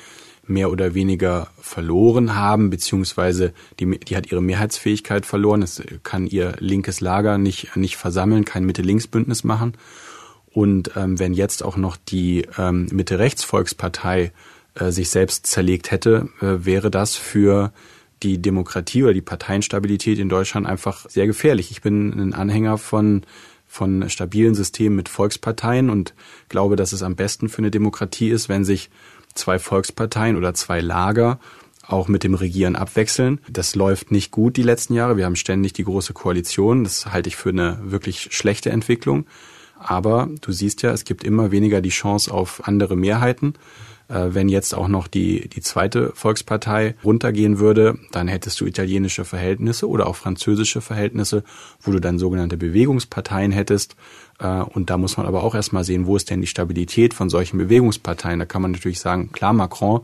mehr 0.48 0.70
oder 0.70 0.94
weniger 0.94 1.48
verloren 1.60 2.34
haben, 2.34 2.70
beziehungsweise 2.70 3.52
die, 3.78 3.98
die 3.98 4.16
hat 4.16 4.30
ihre 4.30 4.42
Mehrheitsfähigkeit 4.42 5.26
verloren. 5.26 5.62
Es 5.62 5.82
kann 6.02 6.26
ihr 6.26 6.54
linkes 6.58 7.00
Lager 7.00 7.38
nicht, 7.38 7.76
nicht 7.76 7.96
versammeln, 7.96 8.44
kein 8.44 8.64
Mitte-Links-Bündnis 8.64 9.44
machen. 9.44 9.74
Und 10.50 10.92
ähm, 10.96 11.18
wenn 11.18 11.34
jetzt 11.34 11.62
auch 11.62 11.76
noch 11.76 11.96
die 11.96 12.46
ähm, 12.58 12.88
Mitte-Rechts-Volkspartei 12.90 14.32
äh, 14.74 14.90
sich 14.90 15.10
selbst 15.10 15.46
zerlegt 15.46 15.90
hätte, 15.90 16.28
äh, 16.40 16.64
wäre 16.64 16.90
das 16.90 17.16
für 17.16 17.72
die 18.22 18.42
Demokratie 18.42 19.04
oder 19.04 19.14
die 19.14 19.20
Parteienstabilität 19.20 20.18
in 20.18 20.28
Deutschland 20.28 20.66
einfach 20.66 21.08
sehr 21.08 21.26
gefährlich. 21.26 21.70
Ich 21.70 21.82
bin 21.82 22.12
ein 22.12 22.34
Anhänger 22.34 22.78
von 22.78 23.22
von 23.68 24.08
stabilen 24.08 24.54
Systemen 24.54 24.96
mit 24.96 25.10
Volksparteien 25.10 25.90
und 25.90 26.14
glaube, 26.48 26.74
dass 26.74 26.92
es 26.92 27.02
am 27.02 27.16
besten 27.16 27.50
für 27.50 27.58
eine 27.58 27.70
Demokratie 27.70 28.30
ist, 28.30 28.48
wenn 28.48 28.64
sich 28.64 28.88
zwei 29.34 29.58
Volksparteien 29.58 30.36
oder 30.36 30.54
zwei 30.54 30.80
Lager 30.80 31.38
auch 31.86 32.08
mit 32.08 32.22
dem 32.22 32.34
Regieren 32.34 32.76
abwechseln. 32.76 33.40
Das 33.48 33.74
läuft 33.74 34.10
nicht 34.10 34.30
gut 34.30 34.56
die 34.56 34.62
letzten 34.62 34.94
Jahre. 34.94 35.16
Wir 35.16 35.24
haben 35.24 35.36
ständig 35.36 35.72
die 35.72 35.84
große 35.84 36.12
Koalition. 36.12 36.84
Das 36.84 37.06
halte 37.06 37.28
ich 37.28 37.36
für 37.36 37.48
eine 37.48 37.78
wirklich 37.82 38.28
schlechte 38.30 38.70
Entwicklung. 38.70 39.26
Aber 39.78 40.28
du 40.40 40.52
siehst 40.52 40.82
ja, 40.82 40.92
es 40.92 41.04
gibt 41.04 41.24
immer 41.24 41.50
weniger 41.50 41.80
die 41.80 41.88
Chance 41.88 42.32
auf 42.32 42.66
andere 42.66 42.96
Mehrheiten. 42.96 43.54
Äh, 44.08 44.28
wenn 44.34 44.48
jetzt 44.48 44.74
auch 44.74 44.88
noch 44.88 45.06
die, 45.06 45.48
die 45.48 45.60
zweite 45.60 46.12
Volkspartei 46.14 46.94
runtergehen 47.04 47.58
würde, 47.58 47.98
dann 48.10 48.26
hättest 48.28 48.60
du 48.60 48.66
italienische 48.66 49.24
Verhältnisse 49.24 49.88
oder 49.88 50.06
auch 50.06 50.16
französische 50.16 50.80
Verhältnisse, 50.80 51.44
wo 51.80 51.92
du 51.92 52.00
dann 52.00 52.18
sogenannte 52.18 52.56
Bewegungsparteien 52.56 53.52
hättest. 53.52 53.96
Äh, 54.38 54.62
und 54.62 54.90
da 54.90 54.96
muss 54.96 55.16
man 55.16 55.26
aber 55.26 55.42
auch 55.42 55.54
erstmal 55.54 55.84
sehen, 55.84 56.06
wo 56.06 56.16
ist 56.16 56.30
denn 56.30 56.40
die 56.40 56.46
Stabilität 56.46 57.14
von 57.14 57.30
solchen 57.30 57.58
Bewegungsparteien. 57.58 58.38
Da 58.38 58.44
kann 58.44 58.62
man 58.62 58.72
natürlich 58.72 59.00
sagen, 59.00 59.32
klar, 59.32 59.52
Macron, 59.52 60.00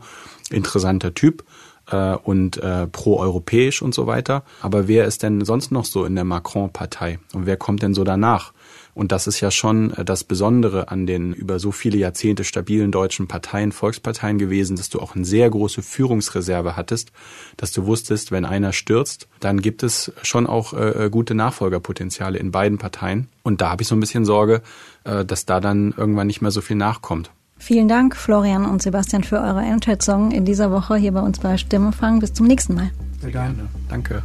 interessanter 0.49 1.13
Typ 1.13 1.43
äh, 1.91 2.15
und 2.15 2.57
äh, 2.57 2.87
pro-europäisch 2.87 3.81
und 3.81 3.93
so 3.93 4.07
weiter. 4.07 4.43
Aber 4.61 4.87
wer 4.87 5.05
ist 5.05 5.23
denn 5.23 5.43
sonst 5.45 5.71
noch 5.71 5.85
so 5.85 6.05
in 6.05 6.15
der 6.15 6.23
Macron-Partei? 6.23 7.19
Und 7.33 7.45
wer 7.45 7.57
kommt 7.57 7.81
denn 7.81 7.93
so 7.93 8.03
danach? 8.03 8.53
Und 8.95 9.11
das 9.11 9.27
ist 9.27 9.41
ja 9.41 9.51
schon 9.51 9.91
äh, 9.91 10.05
das 10.05 10.23
Besondere 10.23 10.89
an 10.89 11.05
den 11.05 11.33
über 11.33 11.59
so 11.59 11.71
viele 11.71 11.97
Jahrzehnte 11.97 12.43
stabilen 12.43 12.91
deutschen 12.91 13.27
Parteien, 13.27 13.71
Volksparteien 13.71 14.37
gewesen, 14.37 14.77
dass 14.77 14.89
du 14.89 14.99
auch 14.99 15.15
eine 15.15 15.25
sehr 15.25 15.49
große 15.49 15.81
Führungsreserve 15.81 16.75
hattest, 16.75 17.11
dass 17.57 17.71
du 17.73 17.85
wusstest, 17.85 18.31
wenn 18.31 18.45
einer 18.45 18.71
stürzt, 18.71 19.27
dann 19.41 19.61
gibt 19.61 19.83
es 19.83 20.13
schon 20.23 20.47
auch 20.47 20.73
äh, 20.73 21.05
äh 21.05 21.09
gute 21.09 21.35
Nachfolgerpotenziale 21.35 22.39
in 22.39 22.51
beiden 22.51 22.77
Parteien. 22.77 23.27
Und 23.43 23.61
da 23.61 23.69
habe 23.69 23.83
ich 23.83 23.87
so 23.89 23.95
ein 23.95 23.99
bisschen 23.99 24.25
Sorge, 24.25 24.61
äh, 25.03 25.25
dass 25.25 25.45
da 25.45 25.59
dann 25.59 25.93
irgendwann 25.95 26.27
nicht 26.27 26.41
mehr 26.41 26.51
so 26.51 26.61
viel 26.61 26.77
nachkommt. 26.77 27.31
Vielen 27.57 27.87
Dank, 27.87 28.15
Florian 28.15 28.65
und 28.65 28.81
Sebastian, 28.81 29.23
für 29.23 29.37
eure 29.37 29.59
Einschätzung 29.59 30.31
in 30.31 30.45
dieser 30.45 30.71
Woche 30.71 30.97
hier 30.97 31.13
bei 31.13 31.21
uns 31.21 31.39
bei 31.39 31.57
Stimmenfang. 31.57 32.19
Bis 32.19 32.33
zum 32.33 32.47
nächsten 32.47 32.75
Mal. 32.75 32.91
Sehr 33.21 33.31
gerne. 33.31 33.69
Danke. 33.89 34.21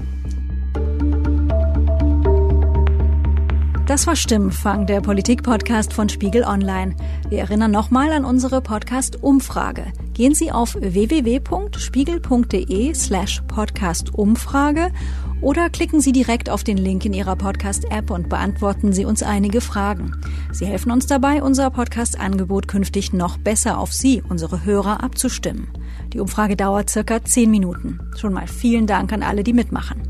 Das 3.90 4.06
war 4.06 4.14
Stimmenfang, 4.14 4.86
der 4.86 5.00
Politik-Podcast 5.00 5.92
von 5.92 6.08
Spiegel 6.08 6.44
Online. 6.44 6.94
Wir 7.28 7.40
erinnern 7.40 7.72
nochmal 7.72 8.12
an 8.12 8.24
unsere 8.24 8.60
Podcast-Umfrage. 8.60 9.86
Gehen 10.14 10.32
Sie 10.32 10.52
auf 10.52 10.76
www.spiegel.de 10.76 12.94
slash 12.94 13.42
Podcast-Umfrage 13.48 14.92
oder 15.40 15.70
klicken 15.70 16.00
Sie 16.00 16.12
direkt 16.12 16.50
auf 16.50 16.62
den 16.62 16.76
Link 16.76 17.04
in 17.04 17.12
Ihrer 17.12 17.34
Podcast-App 17.34 18.10
und 18.10 18.28
beantworten 18.28 18.92
Sie 18.92 19.04
uns 19.04 19.24
einige 19.24 19.60
Fragen. 19.60 20.20
Sie 20.52 20.66
helfen 20.66 20.90
uns 20.90 21.06
dabei, 21.06 21.42
unser 21.42 21.70
Podcast-Angebot 21.70 22.68
künftig 22.68 23.12
noch 23.12 23.38
besser 23.38 23.78
auf 23.78 23.92
Sie, 23.92 24.22
unsere 24.28 24.64
Hörer, 24.64 25.02
abzustimmen. 25.02 25.68
Die 26.12 26.20
Umfrage 26.20 26.56
dauert 26.56 26.90
circa 26.90 27.24
zehn 27.24 27.50
Minuten. 27.50 28.00
Schon 28.16 28.32
mal 28.32 28.48
vielen 28.48 28.86
Dank 28.86 29.12
an 29.12 29.22
alle, 29.22 29.44
die 29.44 29.52
mitmachen. 29.52 30.02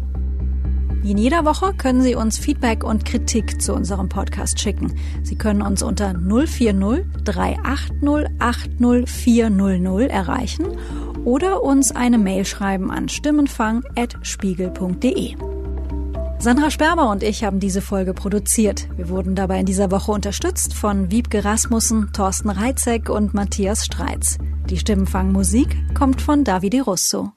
Wie 1.03 1.11
in 1.13 1.19
jeder 1.19 1.47
Woche 1.47 1.73
können 1.75 2.03
Sie 2.03 2.15
uns 2.15 2.39
Feedback 2.39 2.85
und 2.85 3.07
Kritik 3.07 3.63
zu 3.63 3.75
unserem 3.75 4.11
Podcast 4.11 4.61
schicken. 4.61 4.95
Sie 5.23 5.37
können 5.37 5.63
uns 5.63 5.83
unter 5.83 6.13
040 6.15 7.07
380 7.25 8.27
80 8.39 9.09
400 9.09 10.11
erreichen 10.11 10.67
oder 11.25 11.63
uns 11.63 11.91
eine 11.93 12.19
Mail 12.19 12.45
schreiben 12.45 12.91
an 12.91 13.09
stimmenfang.spiegel.de. 13.09 15.37
Sandra 16.41 16.71
Sperber 16.71 17.11
und 17.11 17.23
ich 17.23 17.45
haben 17.45 17.61
diese 17.61 17.83
Folge 17.83 18.15
produziert. 18.15 18.89
Wir 18.97 19.11
wurden 19.11 19.35
dabei 19.35 19.61
in 19.61 19.67
dieser 19.67 19.91
Woche 19.91 20.11
unterstützt 20.11 20.73
von 20.73 21.11
Wiebke 21.11 21.45
Rasmussen, 21.45 22.15
Thorsten 22.15 22.49
Reitzek 22.49 23.11
und 23.11 23.35
Matthias 23.35 23.85
Streitz. 23.85 24.39
Die 24.71 24.79
Stimmenfangmusik 24.79 25.95
kommt 25.95 26.23
von 26.23 26.43
Davide 26.43 26.81
Russo. 26.81 27.33